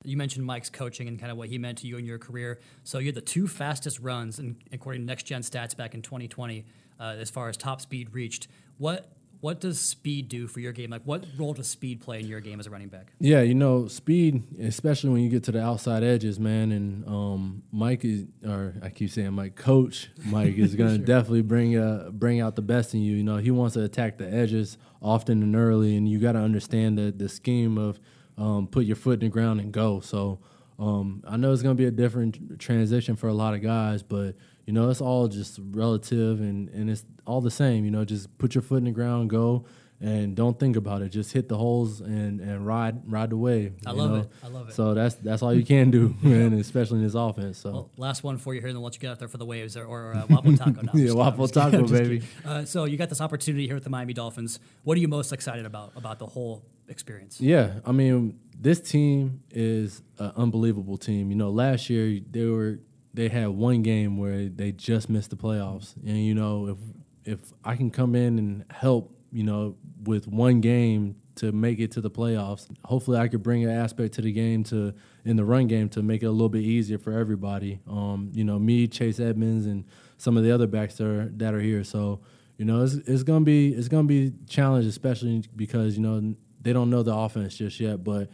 You 0.03 0.17
mentioned 0.17 0.43
Mike's 0.47 0.71
coaching 0.71 1.07
and 1.07 1.19
kind 1.19 1.31
of 1.31 1.37
what 1.37 1.49
he 1.49 1.59
meant 1.59 1.77
to 1.79 1.87
you 1.87 1.97
in 1.97 2.05
your 2.05 2.17
career. 2.17 2.59
So 2.83 2.97
you 2.97 3.07
had 3.07 3.15
the 3.15 3.21
two 3.21 3.47
fastest 3.47 3.99
runs, 3.99 4.39
in, 4.39 4.55
according 4.71 5.03
to 5.03 5.05
Next 5.05 5.23
Gen 5.23 5.41
Stats, 5.41 5.77
back 5.77 5.93
in 5.93 6.01
2020, 6.01 6.65
uh, 6.99 7.03
as 7.19 7.29
far 7.29 7.49
as 7.49 7.57
top 7.57 7.81
speed 7.81 8.11
reached. 8.11 8.47
What 8.79 9.11
what 9.41 9.59
does 9.59 9.79
speed 9.79 10.29
do 10.29 10.47
for 10.47 10.59
your 10.59 10.71
game? 10.71 10.91
Like, 10.91 11.01
what 11.03 11.25
role 11.37 11.53
does 11.53 11.67
speed 11.67 11.99
play 11.99 12.19
in 12.19 12.27
your 12.27 12.39
game 12.39 12.59
as 12.59 12.67
a 12.67 12.69
running 12.69 12.87
back? 12.87 13.11
Yeah, 13.19 13.41
you 13.41 13.55
know, 13.55 13.87
speed, 13.87 14.43
especially 14.59 15.09
when 15.09 15.23
you 15.23 15.29
get 15.29 15.43
to 15.45 15.51
the 15.51 15.61
outside 15.61 16.03
edges, 16.03 16.39
man. 16.39 16.71
And 16.71 17.07
um, 17.07 17.63
Mike 17.71 18.05
is, 18.05 18.25
or 18.45 18.75
I 18.83 18.89
keep 18.89 19.09
saying 19.09 19.33
Mike, 19.33 19.55
Coach 19.55 20.09
Mike 20.25 20.57
is 20.57 20.75
going 20.77 20.91
to 20.91 21.03
definitely 21.03 21.41
bring 21.41 21.75
uh, 21.75 22.11
bring 22.11 22.39
out 22.39 22.55
the 22.55 22.61
best 22.61 22.93
in 22.93 23.01
you. 23.01 23.15
You 23.15 23.23
know, 23.23 23.37
he 23.37 23.51
wants 23.51 23.73
to 23.73 23.83
attack 23.83 24.17
the 24.17 24.31
edges 24.31 24.77
often 25.01 25.41
and 25.41 25.55
early, 25.55 25.97
and 25.97 26.07
you 26.07 26.19
got 26.19 26.33
to 26.33 26.39
understand 26.39 26.97
the 26.97 27.11
the 27.11 27.27
scheme 27.27 27.77
of 27.77 27.99
um, 28.37 28.67
put 28.67 28.85
your 28.85 28.95
foot 28.95 29.15
in 29.15 29.19
the 29.21 29.29
ground 29.29 29.59
and 29.59 29.71
go. 29.71 29.99
So 29.99 30.39
um, 30.77 31.23
I 31.27 31.37
know 31.37 31.51
it's 31.51 31.61
going 31.61 31.75
to 31.75 31.81
be 31.81 31.87
a 31.87 31.91
different 31.91 32.59
transition 32.59 33.15
for 33.15 33.27
a 33.27 33.33
lot 33.33 33.53
of 33.53 33.61
guys, 33.61 34.03
but 34.03 34.35
you 34.65 34.73
know, 34.73 34.89
it's 34.89 35.01
all 35.01 35.27
just 35.27 35.59
relative 35.71 36.39
and 36.39 36.69
and 36.69 36.89
it's 36.89 37.03
all 37.25 37.41
the 37.41 37.51
same. 37.51 37.85
You 37.85 37.91
know, 37.91 38.05
just 38.05 38.37
put 38.37 38.55
your 38.55 38.61
foot 38.61 38.77
in 38.77 38.85
the 38.85 38.91
ground, 38.91 39.29
go 39.29 39.65
and 40.01 40.35
don't 40.35 40.59
think 40.59 40.75
about 40.75 41.03
it. 41.03 41.09
Just 41.09 41.31
hit 41.31 41.47
the 41.47 41.57
holes 41.57 42.01
and, 42.01 42.41
and 42.41 42.65
ride 42.65 43.01
ride 43.05 43.29
the 43.29 43.37
wave. 43.37 43.75
I 43.85 43.91
you 43.91 43.97
love 43.97 44.11
know? 44.11 44.17
it. 44.17 44.29
I 44.43 44.47
love 44.47 44.69
it. 44.69 44.73
So 44.73 44.93
that's 44.95 45.15
that's 45.15 45.43
all 45.43 45.53
you 45.53 45.63
can 45.63 45.91
do, 45.91 46.15
man, 46.21 46.53
especially 46.53 46.97
in 46.97 47.03
this 47.03 47.13
offense. 47.13 47.59
So 47.59 47.71
Well, 47.71 47.91
last 47.97 48.23
one 48.23 48.37
for 48.37 48.53
you 48.53 48.61
here, 48.61 48.69
and 48.69 48.75
then 48.75 48.83
let 48.83 48.95
you 48.95 48.99
get 48.99 49.11
out 49.11 49.19
there 49.19 49.27
for 49.27 49.37
the 49.37 49.45
waves 49.45 49.77
or, 49.77 49.85
or 49.85 50.15
uh, 50.15 50.25
Waffle 50.27 50.57
Taco. 50.57 50.81
No, 50.81 50.91
I'm 50.93 50.99
Yeah, 50.99 51.13
Waffle 51.13 51.47
Taco, 51.47 51.87
baby. 51.87 52.23
Uh, 52.43 52.65
so 52.65 52.85
you 52.85 52.97
got 52.97 53.09
this 53.09 53.21
opportunity 53.21 53.67
here 53.67 53.75
with 53.75 53.83
the 53.83 53.91
Miami 53.91 54.13
Dolphins. 54.13 54.59
What 54.83 54.97
are 54.97 55.01
you 55.01 55.07
most 55.07 55.31
excited 55.31 55.65
about 55.65 55.93
about 55.95 56.17
the 56.17 56.27
whole 56.27 56.63
experience? 56.87 57.39
yeah, 57.39 57.79
I 57.85 57.91
mean, 57.91 58.39
this 58.59 58.81
team 58.81 59.43
is 59.51 60.01
an 60.17 60.31
unbelievable 60.35 60.97
team. 60.97 61.29
You 61.29 61.37
know, 61.37 61.51
last 61.51 61.91
year 61.91 62.19
they 62.31 62.45
were 62.45 62.79
they 63.13 63.29
had 63.29 63.49
one 63.49 63.81
game 63.81 64.17
where 64.17 64.47
they 64.47 64.71
just 64.71 65.09
missed 65.09 65.29
the 65.29 65.35
playoffs, 65.35 65.95
and 66.05 66.25
you 66.25 66.33
know, 66.33 66.67
if 66.67 66.77
if 67.23 67.53
I 67.63 67.75
can 67.75 67.91
come 67.91 68.15
in 68.15 68.39
and 68.39 68.65
help, 68.71 69.15
you 69.31 69.43
know, 69.43 69.75
with 70.03 70.27
one 70.27 70.61
game 70.61 71.15
to 71.35 71.51
make 71.51 71.79
it 71.79 71.91
to 71.91 72.01
the 72.01 72.09
playoffs, 72.09 72.67
hopefully 72.85 73.17
I 73.17 73.27
could 73.27 73.43
bring 73.43 73.63
an 73.63 73.69
aspect 73.69 74.13
to 74.15 74.21
the 74.21 74.31
game 74.31 74.63
to 74.65 74.93
in 75.25 75.35
the 75.35 75.45
run 75.45 75.67
game 75.67 75.89
to 75.89 76.01
make 76.01 76.23
it 76.23 76.27
a 76.27 76.31
little 76.31 76.49
bit 76.49 76.63
easier 76.63 76.97
for 76.97 77.13
everybody. 77.13 77.79
Um, 77.87 78.31
you 78.33 78.43
know, 78.43 78.59
me, 78.59 78.87
Chase 78.87 79.19
Edmonds, 79.19 79.65
and 79.65 79.85
some 80.17 80.37
of 80.37 80.43
the 80.43 80.51
other 80.51 80.67
backs 80.67 80.95
that 80.95 81.07
are 81.07 81.29
that 81.37 81.53
are 81.53 81.61
here. 81.61 81.83
So, 81.83 82.21
you 82.57 82.65
know, 82.65 82.83
it's 82.83 82.93
it's 82.93 83.23
gonna 83.23 83.45
be 83.45 83.73
it's 83.73 83.87
gonna 83.87 84.07
be 84.07 84.33
challenged, 84.47 84.87
especially 84.87 85.43
because 85.55 85.97
you 85.97 86.03
know 86.03 86.35
they 86.61 86.73
don't 86.73 86.89
know 86.89 87.03
the 87.03 87.15
offense 87.15 87.55
just 87.55 87.79
yet, 87.79 88.03
but 88.03 88.29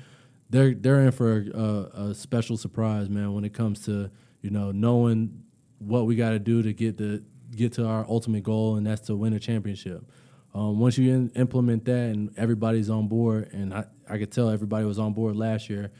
they're 0.49 0.73
they're 0.73 1.01
in 1.01 1.11
for 1.11 1.45
a, 1.53 2.09
a 2.09 2.13
special 2.13 2.57
surprise, 2.57 3.09
man. 3.09 3.33
When 3.33 3.43
it 3.43 3.53
comes 3.53 3.85
to 3.85 4.09
you 4.47 4.53
know 4.53 4.71
knowing 4.71 5.43
what 5.77 6.05
we 6.05 6.15
got 6.15 6.29
to 6.29 6.39
do 6.39 6.63
to 6.63 6.71
get 6.71 6.95
the 6.95 7.21
get 7.53 7.73
to 7.73 7.85
our 7.85 8.05
ultimate 8.07 8.43
goal, 8.43 8.77
and 8.77 8.87
that's 8.87 9.01
to 9.07 9.15
win 9.15 9.33
a 9.33 9.39
championship. 9.39 10.09
Um, 10.55 10.79
once 10.79 10.97
you 10.97 11.13
in, 11.13 11.29
implement 11.31 11.83
that 11.83 12.11
and 12.11 12.31
everybody's 12.37 12.89
on 12.89 13.09
board, 13.09 13.49
and 13.51 13.73
I, 13.73 13.85
I 14.09 14.17
could 14.17 14.31
tell 14.31 14.49
everybody 14.49 14.85
was 14.85 14.99
on 14.99 15.11
board 15.11 15.35
last 15.35 15.69
year. 15.69 15.91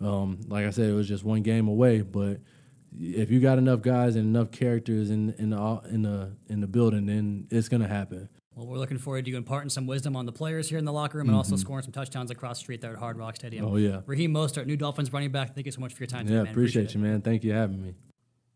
Um, 0.00 0.38
like 0.46 0.66
I 0.66 0.70
said, 0.70 0.88
it 0.88 0.92
was 0.92 1.08
just 1.08 1.24
one 1.24 1.42
game 1.42 1.66
away, 1.66 2.02
but 2.02 2.38
if 2.96 3.28
you 3.32 3.40
got 3.40 3.58
enough 3.58 3.82
guys 3.82 4.14
and 4.14 4.24
enough 4.24 4.52
characters 4.52 5.10
in 5.10 5.34
in 5.36 5.50
the 5.50 5.80
in 5.90 6.02
the 6.02 6.30
in 6.48 6.60
the 6.60 6.68
building, 6.68 7.06
then 7.06 7.48
it's 7.50 7.68
gonna 7.68 7.88
happen. 7.88 8.28
Well, 8.56 8.66
we're 8.66 8.78
looking 8.78 8.96
forward 8.96 9.26
to 9.26 9.30
you 9.30 9.36
imparting 9.36 9.68
some 9.68 9.86
wisdom 9.86 10.16
on 10.16 10.24
the 10.24 10.32
players 10.32 10.70
here 10.70 10.78
in 10.78 10.86
the 10.86 10.92
locker 10.92 11.18
room 11.18 11.28
and 11.28 11.36
also 11.36 11.56
scoring 11.56 11.82
some 11.82 11.92
touchdowns 11.92 12.30
across 12.30 12.56
the 12.56 12.60
street 12.60 12.80
there 12.80 12.92
at 12.92 12.98
Hard 12.98 13.18
Rock 13.18 13.36
Stadium. 13.36 13.66
Mm-hmm. 13.66 13.74
Oh, 13.74 13.76
yeah. 13.76 14.00
Raheem 14.06 14.32
Mostert, 14.32 14.64
new 14.64 14.78
Dolphins 14.78 15.12
running 15.12 15.30
back. 15.30 15.54
Thank 15.54 15.66
you 15.66 15.72
so 15.72 15.82
much 15.82 15.92
for 15.92 16.02
your 16.02 16.08
time. 16.08 16.24
today, 16.24 16.38
man. 16.38 16.46
appreciate 16.46 16.86
it. 16.86 16.94
you, 16.94 17.00
man. 17.00 17.20
Thank 17.20 17.44
you 17.44 17.50
for 17.52 17.56
having 17.58 17.82
me. 17.82 17.92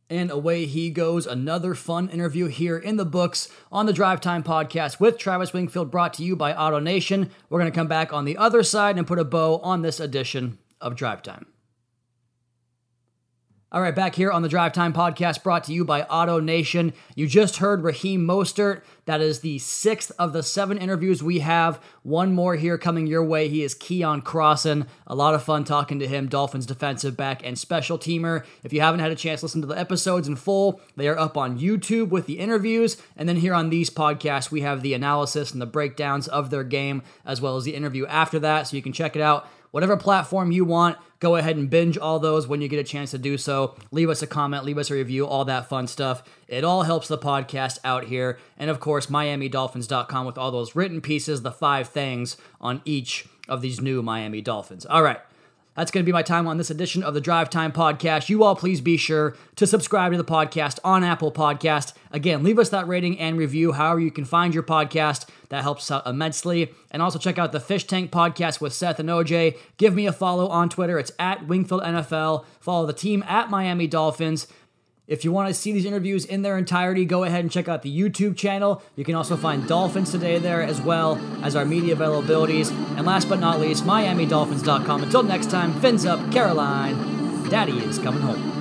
And 0.08 0.30
away 0.30 0.64
he 0.64 0.88
goes. 0.88 1.26
Another 1.26 1.74
fun 1.74 2.08
interview 2.08 2.46
here 2.46 2.78
in 2.78 2.96
the 2.96 3.04
books 3.04 3.50
on 3.70 3.84
the 3.84 3.92
Drive 3.92 4.22
Time 4.22 4.42
podcast 4.42 5.00
with 5.00 5.18
Travis 5.18 5.52
Wingfield, 5.52 5.90
brought 5.90 6.14
to 6.14 6.24
you 6.24 6.34
by 6.34 6.54
AutoNation. 6.54 7.28
We're 7.50 7.60
going 7.60 7.70
to 7.70 7.76
come 7.76 7.86
back 7.86 8.10
on 8.10 8.24
the 8.24 8.38
other 8.38 8.62
side 8.62 8.96
and 8.96 9.06
put 9.06 9.18
a 9.18 9.24
bow 9.24 9.58
on 9.58 9.82
this 9.82 10.00
edition 10.00 10.58
of 10.80 10.96
Drive 10.96 11.22
Time. 11.22 11.46
All 13.72 13.80
right, 13.80 13.94
back 13.94 14.16
here 14.16 14.32
on 14.32 14.42
the 14.42 14.48
Drive 14.48 14.72
Time 14.72 14.92
podcast 14.92 15.44
brought 15.44 15.62
to 15.64 15.72
you 15.72 15.84
by 15.84 16.02
AutoNation. 16.02 16.92
You 17.14 17.28
just 17.28 17.58
heard 17.58 17.84
Raheem 17.84 18.26
Mostert. 18.26 18.82
That 19.04 19.20
is 19.20 19.40
the 19.40 19.60
sixth 19.60 20.10
of 20.18 20.32
the 20.32 20.42
seven 20.42 20.76
interviews 20.76 21.22
we 21.22 21.38
have. 21.38 21.80
One 22.02 22.34
more 22.34 22.56
here 22.56 22.76
coming 22.78 23.06
your 23.06 23.22
way. 23.22 23.48
He 23.48 23.62
is 23.62 23.76
Keion 23.76 24.24
Crossen. 24.24 24.88
A 25.06 25.14
lot 25.14 25.36
of 25.36 25.44
fun 25.44 25.62
talking 25.62 26.00
to 26.00 26.08
him, 26.08 26.26
Dolphins 26.26 26.66
defensive 26.66 27.16
back 27.16 27.46
and 27.46 27.56
special 27.56 27.96
teamer. 27.96 28.44
If 28.64 28.72
you 28.72 28.80
haven't 28.80 28.98
had 28.98 29.12
a 29.12 29.16
chance 29.16 29.38
to 29.38 29.46
listen 29.46 29.60
to 29.60 29.68
the 29.68 29.78
episodes 29.78 30.26
in 30.26 30.34
full, 30.34 30.80
they 30.96 31.06
are 31.06 31.18
up 31.18 31.36
on 31.36 31.60
YouTube 31.60 32.08
with 32.08 32.26
the 32.26 32.40
interviews. 32.40 32.96
And 33.16 33.28
then 33.28 33.36
here 33.36 33.54
on 33.54 33.70
these 33.70 33.88
podcasts, 33.88 34.50
we 34.50 34.62
have 34.62 34.82
the 34.82 34.94
analysis 34.94 35.52
and 35.52 35.62
the 35.62 35.66
breakdowns 35.66 36.26
of 36.26 36.50
their 36.50 36.64
game, 36.64 37.02
as 37.24 37.40
well 37.40 37.56
as 37.56 37.62
the 37.62 37.76
interview 37.76 38.04
after 38.06 38.40
that. 38.40 38.66
So 38.66 38.74
you 38.74 38.82
can 38.82 38.92
check 38.92 39.14
it 39.14 39.22
out 39.22 39.48
whatever 39.70 39.96
platform 39.96 40.50
you 40.52 40.64
want. 40.64 40.98
Go 41.18 41.36
ahead 41.36 41.56
and 41.56 41.68
binge 41.68 41.98
all 41.98 42.18
those 42.18 42.46
when 42.46 42.62
you 42.62 42.68
get 42.68 42.78
a 42.78 42.84
chance 42.84 43.10
to 43.10 43.18
do 43.18 43.36
so. 43.36 43.74
Leave 43.90 44.08
us 44.08 44.22
a 44.22 44.26
comment, 44.26 44.64
leave 44.64 44.78
us 44.78 44.90
a 44.90 44.94
review, 44.94 45.26
all 45.26 45.44
that 45.44 45.68
fun 45.68 45.86
stuff. 45.86 46.22
It 46.48 46.64
all 46.64 46.84
helps 46.84 47.08
the 47.08 47.18
podcast 47.18 47.78
out 47.84 48.04
here. 48.04 48.38
And 48.56 48.70
of 48.70 48.80
course, 48.80 49.06
MiamiDolphins.com 49.06 50.26
with 50.26 50.38
all 50.38 50.50
those 50.50 50.74
written 50.74 51.00
pieces, 51.00 51.42
the 51.42 51.52
five 51.52 51.88
things 51.88 52.36
on 52.60 52.80
each 52.84 53.26
of 53.48 53.60
these 53.60 53.80
new 53.80 54.02
Miami 54.02 54.40
Dolphins. 54.40 54.86
All 54.86 55.02
right. 55.02 55.20
That's 55.80 55.90
going 55.90 56.04
to 56.04 56.06
be 56.06 56.12
my 56.12 56.20
time 56.22 56.46
on 56.46 56.58
this 56.58 56.68
edition 56.68 57.02
of 57.02 57.14
the 57.14 57.22
Drive 57.22 57.48
Time 57.48 57.72
Podcast. 57.72 58.28
You 58.28 58.44
all 58.44 58.54
please 58.54 58.82
be 58.82 58.98
sure 58.98 59.34
to 59.56 59.66
subscribe 59.66 60.12
to 60.12 60.18
the 60.18 60.24
podcast 60.24 60.78
on 60.84 61.02
Apple 61.02 61.32
Podcast. 61.32 61.94
Again, 62.10 62.42
leave 62.42 62.58
us 62.58 62.68
that 62.68 62.86
rating 62.86 63.18
and 63.18 63.38
review 63.38 63.72
however 63.72 63.98
you 63.98 64.10
can 64.10 64.26
find 64.26 64.52
your 64.52 64.62
podcast. 64.62 65.26
That 65.48 65.62
helps 65.62 65.90
out 65.90 66.06
immensely. 66.06 66.74
And 66.90 67.00
also 67.00 67.18
check 67.18 67.38
out 67.38 67.52
the 67.52 67.60
Fish 67.60 67.84
Tank 67.84 68.10
Podcast 68.10 68.60
with 68.60 68.74
Seth 68.74 69.00
and 69.00 69.08
OJ. 69.08 69.56
Give 69.78 69.94
me 69.94 70.04
a 70.04 70.12
follow 70.12 70.48
on 70.48 70.68
Twitter. 70.68 70.98
It's 70.98 71.12
at 71.18 71.46
Wingfield 71.46 71.82
NFL. 71.82 72.44
Follow 72.60 72.84
the 72.84 72.92
team 72.92 73.24
at 73.26 73.48
Miami 73.48 73.86
Dolphins. 73.86 74.48
If 75.10 75.24
you 75.24 75.32
want 75.32 75.48
to 75.48 75.54
see 75.54 75.72
these 75.72 75.86
interviews 75.86 76.24
in 76.24 76.42
their 76.42 76.56
entirety, 76.56 77.04
go 77.04 77.24
ahead 77.24 77.40
and 77.40 77.50
check 77.50 77.66
out 77.66 77.82
the 77.82 77.90
YouTube 77.90 78.36
channel. 78.36 78.80
You 78.94 79.04
can 79.04 79.16
also 79.16 79.36
find 79.36 79.66
Dolphins 79.66 80.12
Today 80.12 80.38
there 80.38 80.62
as 80.62 80.80
well 80.80 81.18
as 81.42 81.56
our 81.56 81.64
media 81.64 81.96
availabilities. 81.96 82.70
And 82.96 83.04
last 83.04 83.28
but 83.28 83.40
not 83.40 83.58
least, 83.58 83.84
MiamiDolphins.com. 83.84 85.02
Until 85.02 85.24
next 85.24 85.50
time, 85.50 85.72
fins 85.80 86.06
up, 86.06 86.30
Caroline. 86.30 87.48
Daddy 87.50 87.78
is 87.78 87.98
coming 87.98 88.22
home. 88.22 88.59